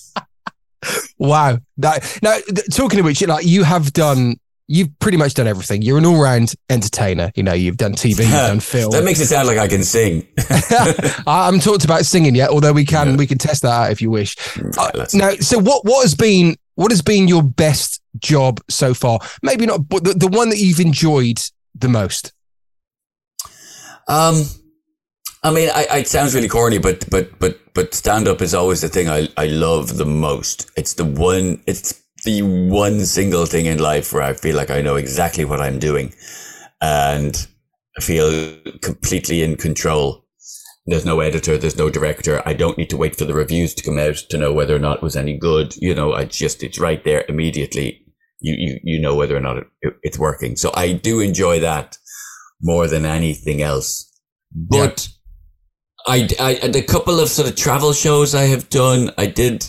Wow. 1.17 1.59
That 1.77 2.19
now 2.21 2.37
talking 2.71 2.99
of 2.99 3.05
which, 3.05 3.25
like 3.25 3.45
you 3.45 3.63
have 3.63 3.93
done, 3.93 4.35
you've 4.67 4.97
pretty 4.99 5.17
much 5.17 5.33
done 5.33 5.47
everything. 5.47 5.81
You're 5.81 5.97
an 5.97 6.05
all-round 6.05 6.53
entertainer. 6.69 7.31
You 7.35 7.43
know, 7.43 7.53
you've 7.53 7.77
done 7.77 7.93
TV, 7.93 8.19
you've 8.19 8.31
done 8.31 8.59
film. 8.61 8.91
That 8.91 9.03
makes 9.03 9.19
it 9.19 9.27
sound 9.27 9.47
like 9.47 9.57
I 9.57 9.67
can 9.67 9.83
sing. 9.83 10.27
I 11.27 11.45
haven't 11.45 11.63
talked 11.63 11.85
about 11.85 12.05
singing 12.05 12.35
yet, 12.35 12.49
although 12.49 12.73
we 12.73 12.85
can 12.85 13.17
we 13.17 13.27
can 13.27 13.37
test 13.37 13.63
that 13.63 13.71
out 13.71 13.91
if 13.91 14.01
you 14.01 14.09
wish. 14.09 14.35
Uh, 14.77 15.05
now, 15.13 15.31
so 15.35 15.59
what 15.59 15.85
what 15.85 16.03
has 16.03 16.15
been 16.15 16.55
what 16.75 16.91
has 16.91 17.01
been 17.01 17.27
your 17.27 17.43
best 17.43 18.01
job 18.19 18.61
so 18.69 18.93
far? 18.93 19.19
Maybe 19.41 19.65
not, 19.65 19.89
but 19.89 20.03
the, 20.03 20.13
the 20.13 20.27
one 20.27 20.49
that 20.49 20.57
you've 20.59 20.79
enjoyed 20.79 21.39
the 21.75 21.89
most. 21.89 22.33
Um, 24.07 24.43
I 25.43 25.51
mean, 25.51 25.69
I, 25.73 25.85
I, 25.91 25.97
it 25.99 26.07
sounds 26.07 26.35
really 26.35 26.47
corny, 26.47 26.77
but 26.79 27.09
but 27.09 27.37
but 27.39 27.59
but 27.73 27.93
stand 27.93 28.27
up 28.27 28.41
is 28.41 28.53
always 28.53 28.81
the 28.81 28.89
thing 28.89 29.09
I 29.09 29.29
I 29.37 29.47
love 29.47 29.97
the 29.97 30.05
most. 30.05 30.71
It's 30.75 30.93
the 30.95 31.05
one. 31.05 31.61
It's 31.67 32.01
the 32.25 32.41
one 32.41 33.05
single 33.05 33.45
thing 33.45 33.65
in 33.67 33.79
life 33.79 34.11
where 34.11 34.23
I 34.23 34.33
feel 34.33 34.55
like 34.55 34.71
I 34.71 34.81
know 34.81 34.95
exactly 34.95 35.45
what 35.45 35.61
I'm 35.61 35.79
doing, 35.79 36.13
and 36.81 37.47
I 37.97 38.01
feel 38.01 38.57
completely 38.81 39.43
in 39.43 39.55
control. 39.57 40.25
There's 40.87 41.05
no 41.05 41.19
editor. 41.19 41.57
There's 41.57 41.77
no 41.77 41.89
director. 41.89 42.41
I 42.45 42.53
don't 42.53 42.77
need 42.77 42.89
to 42.91 42.97
wait 42.97 43.15
for 43.15 43.25
the 43.25 43.33
reviews 43.33 43.73
to 43.75 43.83
come 43.83 43.99
out 43.99 44.15
to 44.29 44.37
know 44.37 44.53
whether 44.53 44.75
or 44.75 44.79
not 44.79 44.97
it 44.97 45.03
was 45.03 45.15
any 45.17 45.37
good. 45.37 45.75
You 45.77 45.93
know, 45.93 46.13
I 46.13 46.25
just 46.25 46.63
it's 46.63 46.79
right 46.79 47.03
there 47.03 47.25
immediately. 47.29 48.01
You 48.39 48.55
you 48.57 48.79
you 48.83 48.99
know 49.01 49.15
whether 49.15 49.35
or 49.37 49.41
not 49.41 49.57
it, 49.57 49.67
it- 49.81 49.97
it's 50.03 50.19
working. 50.19 50.55
So 50.55 50.71
I 50.75 50.93
do 50.93 51.19
enjoy 51.19 51.59
that 51.59 51.97
more 52.61 52.87
than 52.87 53.05
anything 53.05 53.61
else. 53.61 54.11
But 54.53 55.09
I, 56.07 56.27
I, 56.39 56.67
the 56.67 56.81
couple 56.81 57.19
of 57.19 57.29
sort 57.29 57.49
of 57.49 57.55
travel 57.55 57.93
shows 57.93 58.33
I 58.33 58.43
have 58.43 58.69
done, 58.69 59.11
I 59.17 59.27
did, 59.27 59.67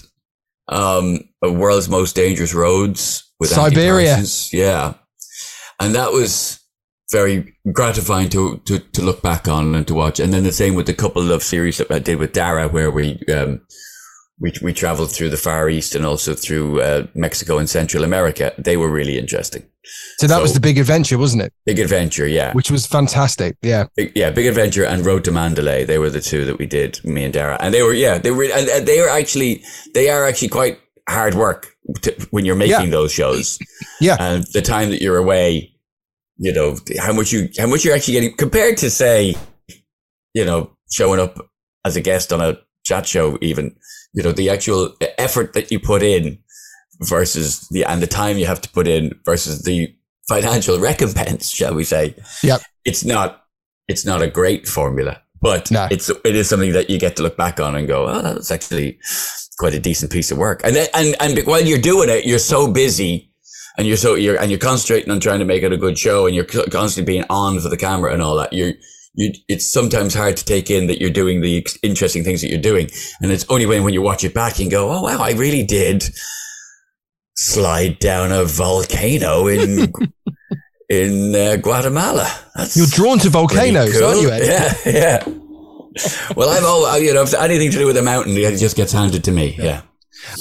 um, 0.69 1.21
a 1.43 1.51
World's 1.51 1.89
Most 1.89 2.15
Dangerous 2.15 2.55
Roads 2.55 3.29
with 3.41 3.51
Siberia. 3.51 4.23
Yeah. 4.53 4.95
And 5.81 5.95
that 5.95 6.13
was 6.13 6.61
very 7.11 7.55
gratifying 7.73 8.29
to, 8.31 8.59
to, 8.67 8.79
to 8.79 9.03
look 9.03 9.23
back 9.23 9.49
on 9.49 9.75
and 9.75 9.87
to 9.89 9.95
watch. 9.95 10.21
And 10.21 10.33
then 10.33 10.45
the 10.45 10.53
same 10.53 10.75
with 10.75 10.87
the 10.87 10.95
couple 10.95 11.33
of 11.33 11.43
series 11.43 11.79
that 11.79 11.91
I 11.91 11.99
did 11.99 12.19
with 12.19 12.33
Dara, 12.33 12.69
where 12.69 12.91
we, 12.91 13.21
um, 13.35 13.63
we, 14.41 14.53
we 14.63 14.73
traveled 14.73 15.11
through 15.11 15.31
the 15.31 15.37
Far 15.37 15.69
East 15.69 15.95
and 15.95 16.05
also 16.07 16.35
through, 16.35 16.81
uh, 16.81 17.07
Mexico 17.15 17.59
and 17.59 17.69
Central 17.69 18.05
America. 18.05 18.53
They 18.59 18.77
were 18.77 18.89
really 18.91 19.19
interesting. 19.19 19.65
So 20.19 20.27
that 20.27 20.43
was 20.43 20.53
the 20.55 20.61
big 20.61 20.79
adventure, 20.79 21.17
wasn't 21.19 21.43
it? 21.43 21.53
Big 21.65 21.79
adventure. 21.79 22.27
Yeah. 22.27 22.53
Which 22.53 22.71
was 22.71 22.87
fantastic. 22.87 23.57
Yeah. 23.63 23.87
Big, 23.97 24.13
yeah, 24.15 24.31
Big 24.31 24.47
Adventure 24.47 24.85
and 24.85 25.05
Road 25.07 25.25
to 25.25 25.33
Mandalay. 25.33 25.85
They 25.85 25.99
were 25.99 26.11
the 26.11 26.21
two 26.21 26.45
that 26.45 26.59
we 26.59 26.67
did, 26.67 27.03
me 27.05 27.25
and 27.25 27.33
Dara, 27.33 27.57
and 27.61 27.73
they 27.73 27.83
were 27.83 27.95
yeah, 27.95 28.19
they 28.19 28.31
were 28.31 28.45
and, 28.45 28.69
and 28.69 28.87
they 28.87 29.01
are 29.01 29.09
actually 29.09 29.63
they 29.95 30.11
are 30.11 30.25
actually 30.27 30.49
quite 30.49 30.79
hard 31.09 31.35
work 31.35 31.75
to, 32.03 32.13
when 32.31 32.45
you're 32.45 32.55
making 32.55 32.87
Yeah. 32.87 32.91
those 32.91 33.13
shows. 33.13 33.59
Yeah. 34.01 34.17
and 34.21 34.45
the 34.53 34.61
time 34.63 34.91
that 34.91 35.01
you're 35.01 35.17
away, 35.17 35.73
you 36.37 36.53
know 36.53 36.77
how 37.01 37.13
much 37.15 37.33
you 37.33 37.49
how 37.59 37.67
much 37.67 37.85
you're 37.85 37.95
actually 37.95 38.15
getting 38.15 38.37
compared 38.37 38.77
to 38.79 38.91
say, 38.91 39.35
you 40.35 40.45
know, 40.45 40.71
showing 40.91 41.19
up 41.19 41.39
as 41.85 41.97
a 41.97 42.01
guest 42.03 42.33
on 42.33 42.41
a 42.43 42.59
chat 42.85 43.07
show. 43.07 43.39
Even 43.41 43.75
you 44.13 44.23
know 44.23 44.33
the 44.33 44.51
actual 44.51 44.95
effort 45.19 45.53
that 45.55 45.71
you 45.71 45.79
put 45.81 46.03
in 46.03 46.39
versus 47.01 47.67
the 47.71 47.85
and 47.85 48.03
the 48.03 48.07
time 48.07 48.39
you 48.39 48.47
have 48.47 48.61
to 48.61 48.69
put 48.71 48.87
in 48.89 49.13
versus 49.25 49.63
the 49.63 49.95
financial 50.29 50.79
recompense, 50.91 51.51
shall 51.51 51.75
we 51.75 51.85
say? 51.85 52.15
Yep. 52.43 52.61
It's 52.85 53.05
not 53.05 53.45
it's 53.89 54.05
not 54.05 54.23
a 54.23 54.29
great 54.29 54.69
formula, 54.69 55.23
but 55.41 55.71
No. 55.71 55.89
it's 55.91 56.11
it 56.11 56.35
is 56.37 56.49
something 56.49 56.73
that 56.73 56.91
you 56.91 56.99
get 56.99 57.17
to 57.17 57.23
look 57.23 57.37
back 57.37 57.61
on 57.61 57.75
and 57.75 57.87
go, 57.89 58.07
oh, 58.07 58.23
that's 58.23 58.51
actually 58.51 58.99
quite 59.59 59.75
a 59.75 59.81
decent 59.81 60.13
piece 60.13 60.31
of 60.31 60.39
work. 60.39 60.61
And 60.65 60.77
then, 60.77 60.89
and 60.95 61.17
and 61.21 61.47
while 61.47 61.63
you're 61.65 61.79
doing 61.81 62.09
it, 62.09 62.27
you're 62.27 62.39
so 62.39 62.71
busy. 62.71 63.25
And 63.77 63.87
you're 63.87 63.97
so 63.97 64.17
you're 64.17 64.37
and 64.41 64.51
you're 64.51 64.59
concentrating 64.59 65.09
on 65.13 65.21
trying 65.21 65.39
to 65.39 65.45
make 65.45 65.63
it 65.63 65.73
a 65.73 65.77
good 65.77 65.97
show, 65.97 66.27
and 66.27 66.35
you're 66.35 66.45
constantly 66.45 67.05
being 67.05 67.25
on 67.31 67.61
for 67.61 67.69
the 67.69 67.77
camera 67.77 68.13
and 68.13 68.21
all 68.21 68.35
that. 68.37 68.53
You're 68.53 68.73
you. 69.19 69.33
It's 69.49 69.71
sometimes 69.71 70.15
hard 70.15 70.37
to 70.37 70.45
take 70.45 70.71
in 70.71 70.87
that 70.87 71.01
you're 71.01 71.11
doing 71.11 71.41
the 71.41 71.67
interesting 71.83 72.25
things 72.25 72.41
that 72.41 72.49
you're 72.49 72.61
doing, 72.61 72.89
and 73.21 73.31
it's 73.31 73.45
only 73.49 73.67
when 73.67 73.85
when 73.85 73.95
you 73.95 74.03
watch 74.03 74.25
it 74.25 74.35
back 74.35 74.61
and 74.61 74.71
go, 74.71 74.91
oh 74.91 75.03
wow, 75.03 75.19
I 75.21 75.33
really 75.33 75.63
did 75.63 76.05
slide 77.35 77.99
down 77.99 78.33
a 78.33 78.45
volcano 78.45 79.47
in 79.47 79.93
in 80.89 81.35
uh, 81.35 81.57
Guatemala. 81.57 82.29
That's 82.55 82.77
You're 82.77 82.87
drawn 82.87 83.19
to 83.21 83.31
volcanoes, 83.31 83.99
cool. 83.99 84.09
aren't 84.09 84.23
you, 84.23 84.31
Ed? 84.31 84.47
Yeah, 84.47 84.93
yeah. 84.93 85.25
Well, 86.37 86.49
I'm 86.51 86.65
all 86.65 86.99
you 86.99 87.13
know. 87.13 87.23
If 87.23 87.35
anything 87.35 87.71
to 87.73 87.79
do 87.79 87.87
with 87.87 87.97
a 87.97 88.03
mountain, 88.03 88.37
it 88.37 88.59
just 88.59 88.77
gets 88.77 88.93
handed 88.93 89.25
to 89.25 89.33
me. 89.33 89.57
Yeah. 89.59 89.83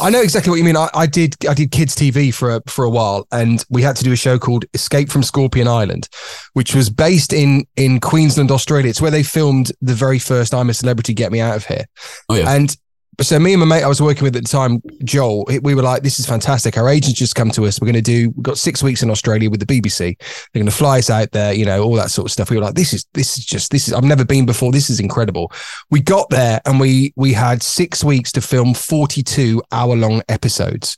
I 0.02 0.10
know 0.10 0.22
exactly 0.22 0.50
what 0.50 0.58
you 0.58 0.64
mean. 0.64 0.78
I, 0.78 0.90
I 0.94 1.06
did 1.06 1.36
I 1.48 1.54
did 1.54 1.72
kids 1.72 1.96
TV 1.96 2.34
for 2.34 2.56
a, 2.56 2.62
for 2.68 2.86
a 2.86 2.90
while, 2.90 3.28
and 3.32 3.64
we 3.70 3.82
had 3.82 3.96
to 3.98 4.04
do 4.04 4.12
a 4.12 4.16
show 4.16 4.38
called 4.38 4.66
Escape 4.74 5.10
from 5.10 5.24
Scorpion 5.24 5.68
Island, 5.68 6.10
which 6.54 6.76
was 6.76 6.90
based 6.90 7.34
in 7.34 7.66
in 7.76 8.00
Queensland, 8.00 8.52
Australia. 8.52 8.90
It's 8.90 9.02
where 9.02 9.12
they 9.12 9.24
filmed 9.24 9.72
the 9.82 9.94
very 9.94 10.20
first 10.20 10.54
"I'm 10.54 10.70
a 10.70 10.74
Celebrity, 10.74 11.14
Get 11.14 11.32
Me 11.32 11.42
Out 11.42 11.56
of 11.56 11.66
Here." 11.66 11.86
Oh 12.30 12.36
yeah. 12.36 12.54
And 12.54 12.76
so 13.22 13.40
me 13.40 13.54
and 13.54 13.60
my 13.60 13.66
mate 13.66 13.84
I 13.84 13.88
was 13.88 14.00
working 14.02 14.24
with 14.24 14.36
at 14.36 14.44
the 14.44 14.50
time, 14.50 14.82
Joel, 15.04 15.46
we 15.64 15.74
were 15.74 15.82
like, 15.82 16.04
this 16.04 16.20
is 16.20 16.28
fantastic. 16.28 16.78
Our 16.78 16.88
agents 16.88 17.18
just 17.18 17.34
come 17.34 17.50
to 17.52 17.66
us. 17.66 17.82
We're 17.82 17.88
going 17.88 17.96
to 17.96 18.02
do, 18.02 18.30
we've 18.30 18.44
got 18.44 18.60
six 18.60 18.84
weeks 18.84 19.02
in 19.02 19.10
Australia 19.10 19.50
with 19.50 19.60
the 19.60 19.66
BBC. 19.66 19.98
They're 20.20 20.60
going 20.62 20.66
to 20.68 20.72
fly 20.72 21.00
us 21.00 21.10
out 21.10 21.32
there, 21.32 21.52
you 21.52 21.66
know, 21.66 21.82
all 21.84 21.96
that 21.96 22.12
sort 22.12 22.28
of 22.28 22.32
stuff. 22.32 22.52
We 22.52 22.58
were 22.58 22.64
like, 22.64 22.76
this 22.76 22.94
is, 22.94 23.08
this 23.14 23.38
is 23.40 23.46
just, 23.46 23.72
this 23.72 23.88
is, 23.88 23.94
I've 23.94 24.04
never 24.04 24.24
been 24.24 24.46
before. 24.46 24.72
This 24.72 24.90
is 24.92 25.00
incredible. 25.00 25.52
We 25.90 26.00
got 26.00 26.30
there 26.30 26.62
and 26.66 26.80
we, 26.80 27.12
we 27.16 27.34
had 27.34 27.64
six 27.64 28.04
weeks 28.04 28.32
to 28.34 28.42
film 28.42 28.76
42 28.76 29.64
hour 29.72 29.96
long 29.96 30.22
episodes. 30.30 30.98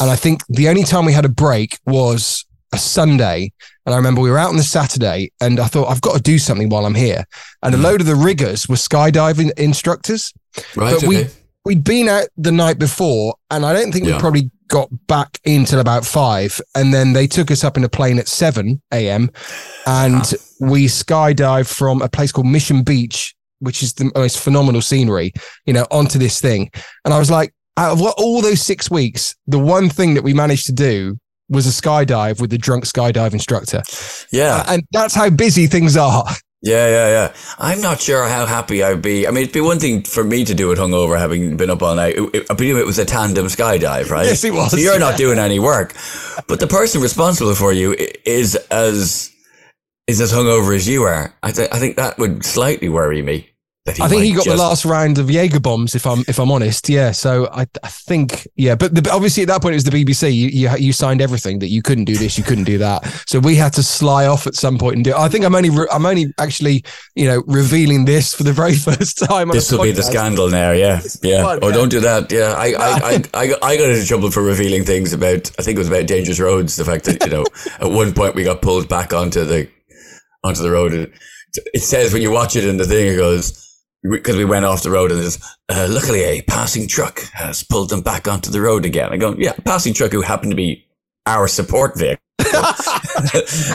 And 0.00 0.10
I 0.10 0.16
think 0.16 0.42
the 0.48 0.68
only 0.70 0.84
time 0.84 1.04
we 1.04 1.12
had 1.12 1.26
a 1.26 1.30
break 1.30 1.78
was 1.86 2.46
a 2.72 2.78
Sunday. 2.78 3.52
And 3.84 3.92
I 3.94 3.98
remember 3.98 4.22
we 4.22 4.30
were 4.30 4.38
out 4.38 4.48
on 4.50 4.56
the 4.56 4.62
Saturday 4.62 5.30
and 5.42 5.60
I 5.60 5.66
thought, 5.66 5.88
I've 5.90 6.00
got 6.00 6.16
to 6.16 6.22
do 6.22 6.38
something 6.38 6.70
while 6.70 6.86
I'm 6.86 6.94
here. 6.94 7.24
And 7.62 7.74
a 7.74 7.78
load 7.78 8.00
of 8.00 8.06
the 8.06 8.14
riggers 8.14 8.66
were 8.66 8.76
skydiving 8.76 9.50
instructors 9.58 10.32
Right. 10.74 10.94
but 10.98 11.06
we- 11.06 11.18
okay. 11.18 11.30
We'd 11.64 11.84
been 11.84 12.08
out 12.08 12.28
the 12.36 12.52
night 12.52 12.78
before, 12.78 13.34
and 13.50 13.64
I 13.64 13.72
don't 13.72 13.92
think 13.92 14.06
we 14.06 14.18
probably 14.18 14.50
got 14.70 14.88
back 15.06 15.38
in 15.44 15.64
till 15.64 15.80
about 15.80 16.06
five. 16.06 16.60
And 16.74 16.94
then 16.94 17.12
they 17.12 17.26
took 17.26 17.50
us 17.50 17.64
up 17.64 17.76
in 17.76 17.84
a 17.84 17.88
plane 17.88 18.18
at 18.18 18.28
7 18.28 18.80
a.m. 18.92 19.30
and 19.86 20.14
ah. 20.14 20.32
we 20.60 20.86
skydived 20.86 21.72
from 21.72 22.00
a 22.00 22.08
place 22.08 22.32
called 22.32 22.46
Mission 22.46 22.82
Beach, 22.82 23.34
which 23.58 23.82
is 23.82 23.92
the 23.94 24.10
most 24.14 24.38
phenomenal 24.38 24.80
scenery, 24.80 25.32
you 25.66 25.72
know, 25.72 25.86
onto 25.90 26.18
this 26.18 26.40
thing. 26.40 26.70
And 27.04 27.12
I 27.12 27.18
was 27.18 27.30
like, 27.30 27.52
out 27.76 27.92
of 27.92 28.00
what, 28.00 28.14
all 28.18 28.40
those 28.40 28.62
six 28.62 28.90
weeks, 28.90 29.34
the 29.46 29.58
one 29.58 29.88
thing 29.88 30.14
that 30.14 30.22
we 30.22 30.32
managed 30.32 30.66
to 30.66 30.72
do 30.72 31.18
was 31.48 31.66
a 31.66 31.82
skydive 31.82 32.40
with 32.40 32.50
the 32.50 32.58
drunk 32.58 32.84
skydive 32.84 33.32
instructor. 33.32 33.82
yeah. 34.32 34.64
And 34.68 34.84
that's 34.92 35.14
how 35.14 35.30
busy 35.30 35.66
things 35.66 35.96
are. 35.96 36.24
Yeah, 36.62 36.88
yeah, 36.88 37.08
yeah. 37.08 37.34
I'm 37.58 37.80
not 37.80 38.00
sure 38.02 38.28
how 38.28 38.44
happy 38.44 38.82
I'd 38.82 39.00
be. 39.00 39.26
I 39.26 39.30
mean, 39.30 39.44
it'd 39.44 39.54
be 39.54 39.62
one 39.62 39.78
thing 39.78 40.02
for 40.02 40.22
me 40.22 40.44
to 40.44 40.54
do 40.54 40.72
it 40.72 40.78
hungover, 40.78 41.18
having 41.18 41.56
been 41.56 41.70
up 41.70 41.82
all 41.82 41.94
night. 41.94 42.16
I 42.50 42.54
believe 42.54 42.76
it 42.76 42.84
was 42.84 42.98
a 42.98 43.06
tandem 43.06 43.46
skydive, 43.46 44.10
right? 44.10 44.26
Yes, 44.26 44.44
it 44.44 44.52
was. 44.52 44.72
So 44.72 44.76
you're 44.76 44.98
not 44.98 45.16
doing 45.24 45.38
any 45.38 45.58
work, 45.58 45.94
but 46.48 46.60
the 46.60 46.66
person 46.66 47.00
responsible 47.00 47.54
for 47.54 47.72
you 47.72 47.96
is 48.26 48.56
as 48.70 49.32
is 50.06 50.20
as 50.20 50.32
hungover 50.32 50.76
as 50.76 50.86
you 50.86 51.04
are. 51.04 51.34
I, 51.42 51.52
th- 51.52 51.68
I 51.72 51.78
think 51.78 51.96
that 51.96 52.18
would 52.18 52.44
slightly 52.44 52.88
worry 52.88 53.22
me. 53.22 53.49
I 53.88 54.08
think 54.08 54.22
he 54.24 54.34
got 54.34 54.44
the 54.44 54.56
last 54.56 54.84
round 54.84 55.16
of 55.16 55.30
Jaeger 55.30 55.58
bombs, 55.58 55.94
if 55.94 56.06
I'm 56.06 56.20
if 56.28 56.38
I'm 56.38 56.50
honest. 56.50 56.88
Yeah, 56.90 57.12
so 57.12 57.48
I, 57.50 57.66
I 57.82 57.88
think 57.88 58.46
yeah, 58.54 58.74
but 58.74 58.94
the, 58.94 59.10
obviously 59.10 59.42
at 59.42 59.48
that 59.48 59.62
point 59.62 59.72
it 59.72 59.76
was 59.76 59.84
the 59.84 59.90
BBC. 59.90 60.34
You, 60.34 60.48
you 60.48 60.70
you 60.76 60.92
signed 60.92 61.22
everything 61.22 61.60
that 61.60 61.68
you 61.68 61.80
couldn't 61.80 62.04
do 62.04 62.16
this, 62.16 62.36
you 62.36 62.44
couldn't 62.44 62.64
do 62.64 62.76
that. 62.76 63.06
So 63.26 63.38
we 63.38 63.54
had 63.56 63.72
to 63.74 63.82
sly 63.82 64.26
off 64.26 64.46
at 64.46 64.54
some 64.54 64.76
point 64.76 64.96
and 64.96 65.04
do. 65.04 65.14
I 65.14 65.30
think 65.30 65.46
I'm 65.46 65.54
only 65.54 65.70
re- 65.70 65.88
I'm 65.90 66.04
only 66.04 66.26
actually 66.38 66.84
you 67.14 67.26
know 67.26 67.42
revealing 67.46 68.04
this 68.04 68.34
for 68.34 68.42
the 68.42 68.52
very 68.52 68.74
first 68.88 69.18
time. 69.18 69.48
This 69.48 69.72
will 69.72 69.82
be 69.82 69.92
the 69.92 70.02
scandal 70.02 70.50
now, 70.50 70.72
yeah, 70.72 71.00
yeah. 71.22 71.42
podcast. 71.42 71.58
Oh, 71.62 71.72
don't 71.72 71.88
do 71.88 72.00
that. 72.00 72.30
Yeah, 72.30 72.54
I, 72.58 72.66
I, 72.66 72.74
I, 73.02 73.22
I, 73.32 73.46
got- 73.46 73.64
I 73.64 73.76
got 73.78 73.88
into 73.88 74.06
trouble 74.06 74.30
for 74.30 74.42
revealing 74.42 74.84
things 74.84 75.14
about. 75.14 75.50
I 75.58 75.62
think 75.62 75.76
it 75.76 75.78
was 75.78 75.88
about 75.88 76.06
dangerous 76.06 76.38
roads. 76.38 76.76
The 76.76 76.84
fact 76.84 77.06
that 77.06 77.24
you 77.24 77.30
know, 77.30 77.46
at 77.80 77.90
one 77.90 78.12
point 78.12 78.34
we 78.34 78.44
got 78.44 78.60
pulled 78.60 78.90
back 78.90 79.14
onto 79.14 79.42
the 79.46 79.70
onto 80.44 80.62
the 80.62 80.70
road. 80.70 80.92
It, 80.92 81.12
it 81.72 81.80
says 81.80 82.12
when 82.12 82.20
you 82.20 82.30
watch 82.30 82.56
it 82.56 82.64
in 82.66 82.76
the 82.76 82.84
thing, 82.84 83.14
it 83.14 83.16
goes 83.16 83.66
because 84.02 84.36
we 84.36 84.44
went 84.44 84.64
off 84.64 84.82
the 84.82 84.90
road 84.90 85.10
and 85.10 85.20
there's 85.20 85.38
uh, 85.68 85.86
luckily 85.90 86.22
a 86.22 86.42
passing 86.42 86.88
truck 86.88 87.20
has 87.32 87.62
pulled 87.62 87.90
them 87.90 88.00
back 88.00 88.26
onto 88.26 88.50
the 88.50 88.60
road 88.60 88.84
again. 88.84 89.12
I 89.12 89.16
go, 89.16 89.34
yeah, 89.36 89.52
passing 89.64 89.94
truck 89.94 90.12
who 90.12 90.22
happened 90.22 90.52
to 90.52 90.56
be 90.56 90.86
our 91.26 91.48
support 91.48 91.98
vehicle. 91.98 92.22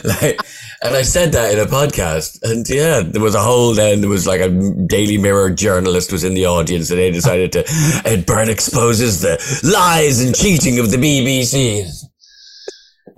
like, 0.03 0.39
and 0.81 0.95
I 0.95 1.03
said 1.03 1.31
that 1.33 1.53
in 1.53 1.59
a 1.59 1.65
podcast, 1.65 2.39
and 2.43 2.67
yeah, 2.67 3.01
there 3.01 3.21
was 3.21 3.35
a 3.35 3.41
whole. 3.41 3.73
Then 3.73 4.01
there 4.01 4.09
was 4.09 4.25
like 4.25 4.41
a 4.41 4.49
Daily 4.87 5.17
Mirror 5.17 5.51
journalist 5.51 6.11
was 6.11 6.23
in 6.23 6.33
the 6.33 6.47
audience, 6.47 6.89
and 6.89 6.99
they 6.99 7.11
decided 7.11 7.51
to. 7.53 7.63
Ed 8.05 8.25
Byrne 8.25 8.49
exposes 8.49 9.21
the 9.21 9.37
lies 9.63 10.19
and 10.19 10.35
cheating 10.35 10.79
of 10.79 10.89
the 10.89 10.97
BBC. 10.97 11.87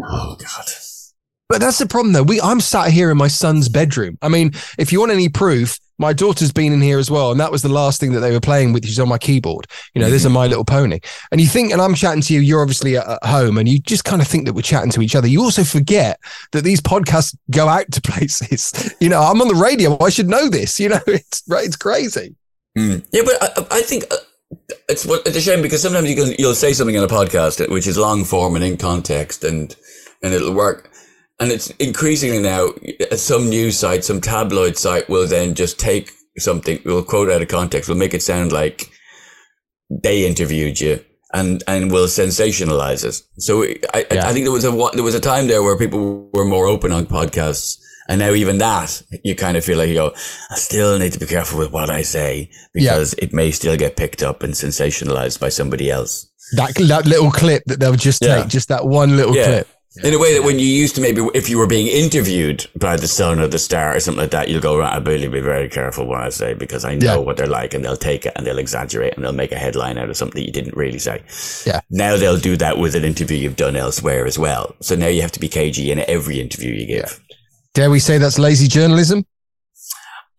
Oh 0.03 0.35
God! 0.35 0.65
But 1.49 1.61
that's 1.61 1.77
the 1.77 1.87
problem, 1.87 2.13
though. 2.13 2.23
We 2.23 2.41
I'm 2.41 2.59
sat 2.59 2.91
here 2.91 3.09
in 3.09 3.17
my 3.17 3.29
son's 3.29 3.69
bedroom. 3.69 4.17
I 4.21 4.27
mean, 4.27 4.51
if 4.77 4.91
you 4.91 4.99
want 4.99 5.13
any 5.13 5.29
proof, 5.29 5.79
my 5.97 6.13
daughter's 6.13 6.51
been 6.51 6.73
in 6.73 6.81
here 6.81 6.99
as 6.99 7.09
well, 7.09 7.31
and 7.31 7.39
that 7.39 7.51
was 7.51 7.61
the 7.61 7.69
last 7.69 7.99
thing 7.99 8.11
that 8.13 8.19
they 8.19 8.31
were 8.31 8.39
playing 8.39 8.73
with. 8.73 8.85
She's 8.85 8.99
on 8.99 9.09
my 9.09 9.17
keyboard. 9.17 9.67
You 9.93 10.01
know, 10.01 10.09
there's 10.09 10.25
a 10.25 10.29
My 10.29 10.47
Little 10.47 10.65
Pony, 10.65 10.99
and 11.31 11.41
you 11.41 11.47
think, 11.47 11.71
and 11.71 11.81
I'm 11.81 11.95
chatting 11.95 12.21
to 12.21 12.33
you. 12.33 12.39
You're 12.39 12.61
obviously 12.61 12.97
at, 12.97 13.07
at 13.07 13.25
home, 13.25 13.57
and 13.57 13.67
you 13.67 13.79
just 13.79 14.03
kind 14.03 14.21
of 14.21 14.27
think 14.27 14.45
that 14.45 14.53
we're 14.53 14.61
chatting 14.61 14.91
to 14.91 15.01
each 15.01 15.15
other. 15.15 15.27
You 15.27 15.41
also 15.41 15.63
forget 15.63 16.19
that 16.51 16.63
these 16.63 16.81
podcasts 16.81 17.35
go 17.51 17.67
out 17.67 17.91
to 17.91 18.01
places. 18.07 18.95
You 18.99 19.09
know, 19.09 19.21
I'm 19.21 19.41
on 19.41 19.47
the 19.47 19.55
radio. 19.55 19.97
I 19.99 20.09
should 20.09 20.29
know 20.29 20.49
this. 20.49 20.79
You 20.79 20.89
know, 20.89 20.99
it's 21.07 21.43
right. 21.47 21.65
It's 21.65 21.75
crazy. 21.75 22.35
Hmm. 22.75 22.97
Yeah, 23.11 23.23
but 23.25 23.41
I, 23.41 23.77
I 23.77 23.81
think 23.81 24.05
uh, 24.11 24.17
it's 24.87 25.05
what 25.05 25.25
it's 25.25 25.35
a 25.35 25.41
shame 25.41 25.61
because 25.61 25.81
sometimes 25.81 26.09
you 26.09 26.15
can 26.15 26.33
you'll 26.37 26.53
say 26.55 26.73
something 26.73 26.97
on 26.97 27.03
a 27.03 27.07
podcast 27.07 27.67
which 27.69 27.87
is 27.87 27.97
long 27.97 28.23
form 28.23 28.55
and 28.55 28.63
in 28.63 28.77
context 28.77 29.43
and 29.43 29.75
and 30.21 30.33
it'll 30.33 30.53
work. 30.53 30.91
And 31.39 31.51
it's 31.51 31.69
increasingly 31.71 32.39
now 32.41 32.69
some 33.15 33.49
news 33.49 33.77
site, 33.77 34.03
some 34.03 34.21
tabloid 34.21 34.77
site 34.77 35.07
will 35.07 35.27
then 35.27 35.53
just 35.53 35.79
take 35.79 36.11
something, 36.39 36.79
will 36.83 37.03
quote 37.03 37.29
out 37.29 37.41
of 37.43 37.47
context, 37.47 37.87
will 37.89 37.95
make 37.95 38.13
it 38.15 38.23
sound 38.23 38.51
like 38.51 38.89
they 39.89 40.25
interviewed 40.25 40.79
you 40.81 41.03
and 41.33 41.63
and 41.67 41.91
will 41.91 42.07
sensationalize 42.07 43.05
it. 43.05 43.21
So 43.41 43.63
I, 43.63 43.75
I, 43.93 44.05
Yeah. 44.11 44.27
I 44.27 44.33
think 44.33 44.45
there 44.45 44.51
was 44.51 44.65
a 44.65 44.71
there 44.93 45.03
was 45.03 45.15
a 45.15 45.19
time 45.19 45.47
there 45.47 45.61
where 45.61 45.77
people 45.77 46.29
were 46.33 46.45
more 46.45 46.65
open 46.65 46.91
on 46.91 47.05
podcasts, 47.05 47.77
and 48.09 48.19
now 48.19 48.31
even 48.31 48.57
that 48.57 49.01
you 49.23 49.35
kind 49.35 49.57
of 49.57 49.63
feel 49.63 49.77
like 49.77 49.89
you 49.89 49.95
go, 49.95 50.13
I 50.49 50.55
still 50.55 50.97
need 50.97 51.13
to 51.13 51.19
be 51.19 51.25
careful 51.27 51.59
with 51.59 51.71
what 51.71 51.89
I 51.91 52.01
say 52.01 52.49
Yeah. 52.73 52.93
because 52.93 53.13
it 53.15 53.31
may 53.33 53.51
still 53.51 53.77
get 53.77 53.95
picked 53.95 54.23
up 54.23 54.41
and 54.41 54.53
sensationalized 54.55 55.39
by 55.39 55.49
somebody 55.49 55.91
else. 55.91 56.25
That 56.55 56.73
that 56.87 57.05
little 57.05 57.29
clip 57.31 57.63
that 57.67 57.79
they'll 57.79 57.95
just 57.95 58.23
Yeah. 58.23 58.41
take, 58.41 58.47
just 58.47 58.69
that 58.69 58.85
one 58.87 59.15
little 59.17 59.35
Yeah. 59.35 59.45
clip. 59.45 59.67
In 60.03 60.13
a 60.13 60.19
way 60.19 60.33
that 60.33 60.43
when 60.43 60.59
you 60.59 60.65
used 60.65 60.95
to 60.95 61.01
maybe, 61.01 61.21
if 61.33 61.49
you 61.49 61.57
were 61.57 61.65
being 61.67 61.87
interviewed 61.87 62.67
by 62.75 62.97
the 62.97 63.07
Sun 63.07 63.39
or 63.39 63.47
the 63.47 63.57
Star 63.57 63.95
or 63.95 63.99
something 63.99 64.21
like 64.21 64.31
that, 64.31 64.47
you'll 64.47 64.61
go, 64.61 64.77
right, 64.77 64.93
I 64.93 64.97
really 64.97 65.27
be 65.27 65.39
very 65.39 65.69
careful 65.69 66.05
what 66.05 66.21
I 66.21 66.29
say 66.29 66.53
because 66.53 66.85
I 66.85 66.95
know 66.95 67.05
Yeah. 67.05 67.17
what 67.17 67.37
they're 67.37 67.47
like 67.47 67.73
and 67.73 67.83
they'll 67.83 67.97
take 67.97 68.25
it 68.25 68.33
and 68.35 68.45
they'll 68.45 68.59
exaggerate 68.59 69.15
and 69.15 69.23
they'll 69.23 69.31
make 69.33 69.51
a 69.51 69.57
headline 69.57 69.97
out 69.97 70.09
of 70.09 70.17
something 70.17 70.39
that 70.39 70.45
you 70.45 70.51
didn't 70.53 70.75
really 70.77 70.99
say. 70.99 71.23
Yeah. 71.65 71.81
Now 71.89 72.15
they'll 72.17 72.37
do 72.39 72.57
that 72.57 72.77
with 72.77 72.95
an 72.95 73.03
interview 73.03 73.37
you've 73.37 73.55
done 73.55 73.75
elsewhere 73.75 74.25
as 74.27 74.37
well. 74.37 74.75
So 74.81 74.95
now 74.95 75.07
you 75.07 75.21
have 75.21 75.31
to 75.33 75.39
be 75.39 75.47
cagey 75.49 75.91
in 75.91 75.99
every 76.07 76.39
interview 76.39 76.73
you 76.73 76.85
give. 76.85 77.19
Dare 77.73 77.89
we 77.89 77.99
say 77.99 78.17
that's 78.17 78.37
lazy 78.39 78.67
journalism? 78.67 79.25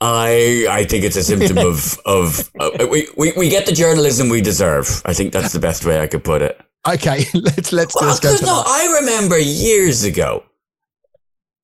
I 0.01 0.67
I 0.71 0.85
think 0.85 1.05
it's 1.05 1.17
a 1.17 1.25
symptom 1.25 1.59
of 1.71 1.99
of 2.05 2.51
uh, 2.61 2.71
we, 2.91 3.09
we 3.17 3.33
we 3.37 3.49
get 3.49 3.67
the 3.67 3.73
journalism 3.73 4.29
we 4.29 4.41
deserve. 4.41 5.03
I 5.05 5.13
think 5.13 5.33
that's 5.33 5.53
the 5.53 5.59
best 5.59 5.85
way 5.85 6.01
I 6.01 6.07
could 6.07 6.23
put 6.23 6.43
it. 6.43 6.61
Okay, 6.95 7.25
let's 7.35 7.73
let's 7.73 7.95
Well, 7.95 8.07
let's 8.07 8.21
go. 8.21 8.37
For 8.37 8.45
no, 8.45 8.63
that. 8.63 8.67
I 8.67 9.01
remember 9.01 9.39
years 9.39 10.05
ago, 10.05 10.45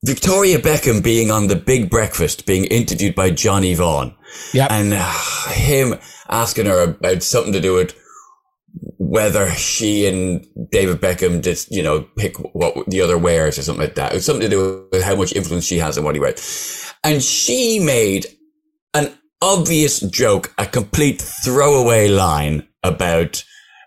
Victoria 0.04 0.58
Beckham 0.58 1.02
being 1.02 1.30
on 1.30 1.46
the 1.46 1.56
Big 1.56 1.88
Breakfast, 1.90 2.46
being 2.46 2.64
interviewed 2.66 3.14
by 3.14 3.30
Johnny 3.30 3.74
Vaughan, 3.74 4.14
Yep. 4.52 4.70
and 4.70 4.92
uh, 4.94 5.12
him 5.50 5.94
asking 6.28 6.66
her 6.66 6.82
about 6.82 7.22
something 7.22 7.52
to 7.52 7.60
do 7.60 7.74
with 7.74 7.94
whether 8.98 9.50
she 9.52 10.06
and 10.06 10.44
David 10.70 11.00
Beckham 11.00 11.40
did, 11.40 11.64
you 11.70 11.82
know, 11.82 12.02
pick 12.18 12.36
what 12.54 12.86
the 12.88 13.00
other 13.00 13.16
wears 13.16 13.56
or 13.58 13.62
something 13.62 13.82
like 13.84 13.94
that. 13.94 14.12
It 14.12 14.16
was 14.16 14.26
something 14.26 14.48
to 14.50 14.56
do 14.56 14.88
with 14.90 15.02
how 15.02 15.14
much 15.14 15.32
influence 15.32 15.64
she 15.64 15.78
has 15.78 15.96
on 15.96 16.04
what 16.04 16.16
he 16.16 16.20
wears. 16.20 16.92
And 17.04 17.22
she 17.22 17.78
made 17.78 18.26
an 18.92 19.14
obvious 19.40 20.00
joke, 20.00 20.52
a 20.58 20.66
complete 20.66 21.20
throwaway 21.22 22.08
line 22.08 22.66
about, 22.82 23.44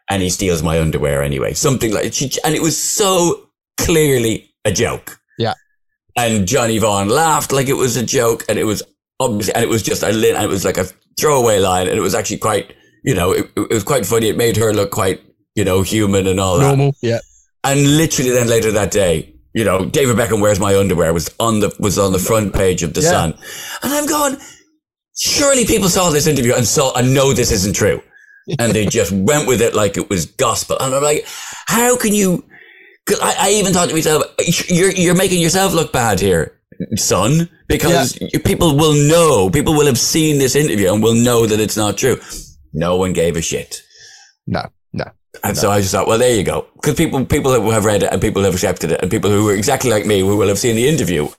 and 0.10 0.22
he 0.22 0.30
steals 0.30 0.64
my 0.64 0.80
underwear 0.80 1.22
anyway. 1.22 1.54
Something 1.54 1.94
like, 1.94 2.14
she, 2.14 2.30
and 2.44 2.56
it 2.56 2.62
was 2.62 2.78
so 2.82 3.50
clearly 3.78 4.54
a 4.66 4.72
joke. 4.72 5.20
Yeah. 5.38 5.54
And 6.16 6.48
Johnny 6.48 6.78
Vaughan 6.80 7.10
laughed 7.10 7.52
like 7.52 7.68
it 7.68 7.74
was 7.74 7.96
a 7.98 8.06
joke 8.06 8.46
and 8.50 8.58
it 8.58 8.64
was 8.64 8.84
obviously, 9.20 9.54
and 9.54 9.64
it 9.64 9.70
was 9.70 9.84
just 9.84 10.04
a 10.04 10.12
lit, 10.12 10.36
and 10.36 10.44
it 10.44 10.50
was 10.50 10.66
like 10.66 10.78
a 10.78 10.86
throwaway 11.20 11.60
line 11.60 11.88
and 11.88 11.98
it 11.98 12.02
was 12.02 12.16
actually 12.16 12.38
quite, 12.38 12.74
you 13.04 13.14
know, 13.14 13.32
it, 13.32 13.50
it 13.56 13.70
was 13.70 13.84
quite 13.84 14.06
funny. 14.06 14.28
It 14.28 14.38
made 14.38 14.58
her 14.58 14.74
look 14.74 14.92
quite, 14.92 15.22
you 15.56 15.64
know, 15.64 15.82
human 15.82 16.28
and 16.28 16.40
all 16.40 16.58
that. 16.58 16.68
normal. 16.68 16.96
Yeah. 17.02 17.20
And 17.64 17.98
literally 17.98 18.32
then 18.32 18.48
later 18.48 18.72
that 18.72 18.92
day, 18.92 19.34
you 19.54 19.64
know, 19.64 19.86
David 19.86 20.16
Beckham 20.16 20.40
wears 20.40 20.60
my 20.60 20.76
underwear 20.76 21.14
was 21.14 21.34
on 21.40 21.60
the 21.60 21.76
was 21.80 21.98
on 21.98 22.12
the 22.12 22.20
front 22.20 22.54
page 22.54 22.84
of 22.84 22.94
the 22.94 23.02
Yeah. 23.02 23.10
Sun, 23.10 23.34
and 23.82 23.94
I'm 23.94 24.06
going. 24.06 24.38
Surely 25.20 25.66
people 25.66 25.90
saw 25.90 26.12
this 26.12 26.28
interview 26.28 26.54
and 26.54 26.64
saw 26.64 26.94
and 26.94 27.12
know 27.12 27.34
this 27.34 27.52
isn't 27.52 27.76
true, 27.76 28.00
and 28.60 28.74
they 28.74 28.86
just 28.86 29.12
went 29.12 29.48
with 29.48 29.62
it 29.62 29.74
like 29.76 29.98
it 29.98 30.10
was 30.10 30.26
gospel. 30.26 30.78
And 30.80 30.94
I'm 30.96 31.04
like, 31.04 31.26
how 31.68 31.98
can 31.98 32.14
you? 32.14 32.44
Cause 33.06 33.20
I, 33.22 33.36
I 33.40 33.50
even 33.52 33.74
thought 33.74 33.88
to 33.90 33.96
myself, 33.96 34.24
you're 34.70 34.92
you're 34.92 35.16
making 35.16 35.42
yourself 35.42 35.74
look 35.74 35.94
bad 35.94 36.20
here, 36.20 36.60
son, 36.96 37.50
because 37.68 38.18
you- 38.20 38.40
people 38.40 38.76
will 38.78 38.94
know, 39.08 39.50
people 39.50 39.74
will 39.74 39.86
have 39.86 39.98
seen 40.00 40.38
this 40.40 40.56
interview 40.56 40.92
and 40.94 41.02
will 41.02 41.16
know 41.16 41.46
that 41.46 41.60
it's 41.60 41.78
not 41.78 41.98
true. 41.98 42.20
No 42.74 42.98
one 42.98 43.14
gave 43.14 43.36
a 43.38 43.42
shit. 43.42 43.82
No, 44.46 44.64
no. 44.94 45.06
And 45.44 45.56
so 45.58 45.72
I 45.72 45.80
just 45.82 45.94
thought, 45.94 46.08
well, 46.08 46.18
there 46.18 46.36
you 46.36 46.44
go. 46.44 46.68
Because 46.76 46.96
people, 46.96 47.24
people 47.26 47.54
who 47.54 47.70
have 47.72 47.86
read 47.86 48.04
it 48.04 48.12
and 48.12 48.22
people 48.22 48.42
who 48.42 48.46
have 48.46 48.56
accepted 48.56 48.92
it 48.92 49.02
and 49.02 49.10
people 49.12 49.30
who 49.30 49.48
are 49.50 49.56
exactly 49.56 49.90
like 49.90 50.06
me, 50.06 50.20
who 50.20 50.36
will 50.36 50.48
have 50.48 50.58
seen 50.60 50.76
the 50.76 50.88
interview, 50.88 51.30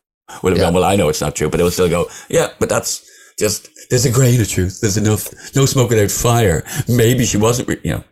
will 0.43 0.51
have 0.51 0.59
Yeah. 0.59 0.65
gone, 0.65 0.75
well, 0.75 0.85
I 0.85 0.97
know 0.97 1.09
it's 1.09 1.21
not 1.21 1.35
true, 1.37 1.49
but 1.51 1.57
they'll 1.59 1.71
still 1.71 1.89
go, 1.89 2.07
yeah, 2.29 2.49
but 2.61 2.69
that's 2.69 3.05
just, 3.39 3.69
there's 3.91 4.05
a 4.05 4.11
grain 4.13 4.41
of 4.41 4.49
truth. 4.49 4.81
There's 4.81 4.97
enough, 4.97 5.29
no 5.55 5.65
smoke 5.67 5.91
without 5.91 6.11
fire. 6.11 6.65
Maybe 6.89 7.25
she 7.25 7.37
wasn't, 7.37 7.69
re- 7.69 7.81
you 7.85 7.93
know. 7.93 8.05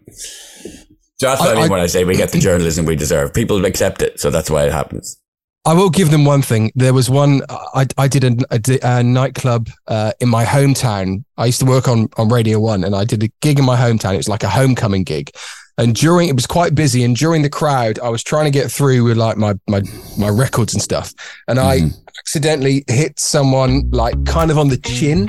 What 1.20 1.40
I, 1.40 1.62
I- 1.64 1.68
when 1.68 1.80
I 1.80 1.86
say 1.86 2.04
we 2.04 2.16
get 2.16 2.30
the 2.32 2.38
journalism 2.48 2.84
we 2.84 2.96
deserve. 2.96 3.32
People 3.34 3.64
accept 3.64 4.02
it. 4.02 4.20
So 4.20 4.30
that's 4.30 4.50
why 4.50 4.64
it 4.66 4.72
happens. 4.72 5.18
I 5.64 5.72
will 5.74 5.90
give 5.90 6.12
them 6.12 6.24
one 6.24 6.42
thing. 6.42 6.70
There 6.76 6.94
was 6.94 7.10
one 7.10 7.40
I, 7.50 7.86
I 7.98 8.06
did 8.06 8.22
a, 8.22 8.36
a 8.52 8.78
a 8.84 9.02
nightclub 9.02 9.68
uh, 9.88 10.12
in 10.20 10.28
my 10.28 10.44
hometown. 10.44 11.24
I 11.36 11.46
used 11.46 11.58
to 11.58 11.66
work 11.66 11.88
on 11.88 12.08
on 12.16 12.28
Radio 12.28 12.60
One, 12.60 12.84
and 12.84 12.94
I 12.94 13.04
did 13.04 13.24
a 13.24 13.28
gig 13.40 13.58
in 13.58 13.64
my 13.64 13.76
hometown. 13.76 14.14
It 14.14 14.18
was 14.18 14.28
like 14.28 14.44
a 14.44 14.48
homecoming 14.48 15.02
gig, 15.02 15.32
and 15.78 15.94
during 15.94 16.28
it 16.28 16.34
was 16.34 16.46
quite 16.46 16.74
busy. 16.74 17.04
And 17.04 17.16
during 17.16 17.42
the 17.42 17.50
crowd, 17.50 17.98
I 17.98 18.08
was 18.08 18.22
trying 18.22 18.44
to 18.44 18.50
get 18.50 18.70
through 18.70 19.04
with 19.04 19.16
like 19.16 19.36
my 19.36 19.54
my 19.68 19.82
my 20.18 20.28
records 20.28 20.74
and 20.74 20.82
stuff, 20.82 21.14
and 21.48 21.58
I 21.58 21.90
accidentally 22.18 22.84
hit 22.88 23.18
someone 23.18 23.88
like 23.90 24.24
kind 24.24 24.50
of 24.50 24.58
on 24.58 24.68
the 24.68 24.78
chin 24.78 25.28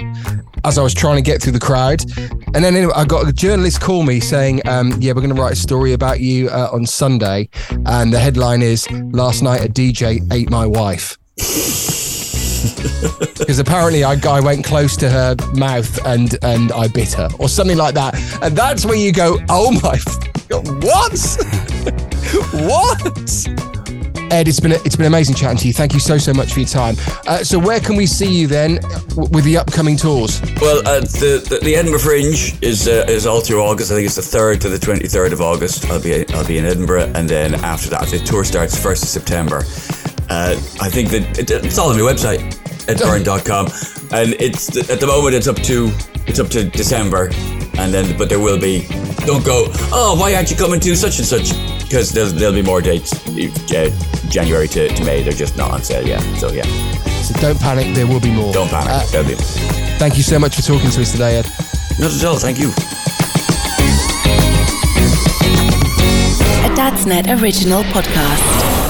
as 0.63 0.77
I 0.77 0.83
was 0.83 0.93
trying 0.93 1.17
to 1.17 1.21
get 1.21 1.41
through 1.41 1.51
the 1.53 1.60
crowd. 1.60 2.01
And 2.53 2.63
then 2.63 2.75
anyway, 2.75 2.93
I 2.95 3.05
got 3.05 3.27
a 3.27 3.33
journalist 3.33 3.81
call 3.81 4.03
me 4.03 4.19
saying, 4.19 4.62
um, 4.67 4.93
"Yeah, 4.99 5.13
we're 5.13 5.21
going 5.21 5.36
to 5.36 5.41
write 5.41 5.53
a 5.53 5.57
story 5.57 5.93
about 5.93 6.19
you 6.19 6.49
uh, 6.49 6.69
on 6.71 6.86
Sunday." 6.86 7.49
And 7.86 8.13
the 8.13 8.19
headline 8.19 8.62
is 8.62 8.89
"Last 8.91 9.41
night 9.41 9.63
a 9.63 9.69
DJ 9.69 10.21
ate 10.31 10.49
my 10.49 10.65
wife." 10.65 11.17
Because 13.38 13.60
apparently 13.60 14.03
I, 14.03 14.19
I 14.27 14.41
went 14.41 14.65
close 14.65 14.97
to 14.97 15.10
her 15.10 15.36
mouth 15.53 16.05
and 16.05 16.38
and 16.43 16.71
I 16.71 16.88
bit 16.88 17.13
her 17.13 17.29
or 17.39 17.47
something 17.47 17.77
like 17.77 17.93
that, 17.93 18.15
and 18.41 18.57
that's 18.57 18.83
where 18.86 18.95
you 18.95 19.13
go, 19.13 19.38
oh 19.47 19.71
my, 19.71 19.99
what, 20.49 21.13
what? 22.53 23.47
Ed, 24.29 24.47
it's 24.49 24.60
been 24.60 24.73
it's 24.73 24.95
been 24.97 25.05
amazing 25.05 25.36
chatting 25.36 25.57
to 25.57 25.67
you. 25.67 25.73
Thank 25.73 25.93
you 25.93 26.01
so 26.01 26.17
so 26.17 26.33
much 26.33 26.51
for 26.51 26.60
your 26.60 26.67
time. 26.67 26.95
Uh, 27.27 27.43
so 27.45 27.57
where 27.57 27.79
can 27.79 27.95
we 27.95 28.05
see 28.05 28.27
you 28.29 28.45
then 28.47 28.75
w- 29.15 29.29
with 29.31 29.45
the 29.45 29.57
upcoming 29.57 29.95
tours? 29.95 30.41
Well, 30.60 30.86
uh, 30.86 30.99
the, 30.99 31.45
the 31.49 31.60
the 31.63 31.75
Edinburgh 31.75 31.99
Fringe 32.01 32.57
is 32.62 32.89
uh, 32.89 33.05
is 33.07 33.25
all 33.25 33.39
through 33.39 33.62
August. 33.63 33.89
I 33.91 33.95
think 33.95 34.05
it's 34.07 34.17
the 34.17 34.21
third 34.21 34.60
to 34.62 34.69
the 34.69 34.79
twenty 34.79 35.07
third 35.07 35.31
of 35.31 35.39
August. 35.39 35.86
I'll 35.89 36.01
be 36.01 36.27
I'll 36.33 36.45
be 36.45 36.57
in 36.57 36.65
Edinburgh, 36.65 37.12
and 37.15 37.29
then 37.29 37.55
after 37.63 37.89
that, 37.91 38.07
the 38.10 38.19
tour 38.19 38.43
starts 38.43 38.77
first 38.77 39.01
of 39.03 39.10
September. 39.10 39.60
Uh, 40.29 40.60
I 40.81 40.89
think 40.89 41.10
that 41.12 41.39
it, 41.39 41.49
it's 41.49 41.77
all 41.77 41.89
on 41.89 41.95
my 41.95 42.01
website. 42.01 42.39
edbyrne.com. 42.88 43.67
And 44.12 44.33
it's 44.41 44.75
at 44.89 44.99
the 44.99 45.07
moment 45.07 45.36
it's 45.36 45.47
up 45.47 45.55
to 45.63 45.89
it's 46.27 46.39
up 46.39 46.49
to 46.49 46.65
December, 46.69 47.29
and 47.78 47.94
then 47.94 48.18
but 48.18 48.30
there 48.30 48.40
will 48.40 48.60
be. 48.60 48.86
Don't 49.26 49.46
go. 49.46 49.66
Oh, 49.92 50.16
why 50.20 50.34
aren't 50.36 50.50
you 50.52 50.56
coming 50.58 50.80
to 50.82 50.96
such 50.96 51.18
and 51.20 51.28
such? 51.28 51.52
Because 51.84 52.12
there'll, 52.12 52.32
there'll 52.32 52.54
be 52.56 52.62
more 52.62 52.82
dates. 52.82 53.13
Uh, 53.72 53.90
January 54.30 54.68
to, 54.70 54.88
to 54.90 55.04
May. 55.06 55.24
They're 55.24 55.34
just 55.34 55.56
not 55.58 55.72
on 55.72 55.84
sale 55.84 56.06
yet. 56.06 56.22
So 56.38 56.52
yeah, 56.52 56.63
So 57.22 57.34
don't 57.40 57.60
panic. 57.60 57.94
There 57.96 58.08
will 58.08 58.20
be 58.20 58.32
more. 58.32 58.52
don't 58.54 58.70
panic. 58.70 58.90
Uh, 58.92 59.06
There'll 59.12 59.28
be. 59.28 59.36
thank 60.00 60.18
you 60.18 60.24
so 60.24 60.38
much 60.40 60.56
for 60.56 60.62
talking 60.62 60.90
to 60.92 61.02
us 61.02 61.12
today, 61.12 61.38
Ed. 61.40 61.46
Not 62.00 62.12
at 62.13 62.24
all. 62.26 62.38
Thank 62.38 62.60
you. 62.60 62.70
A 66.66 66.70
Dadsnet 66.76 67.42
original 67.42 67.84
podcast. 67.84 68.87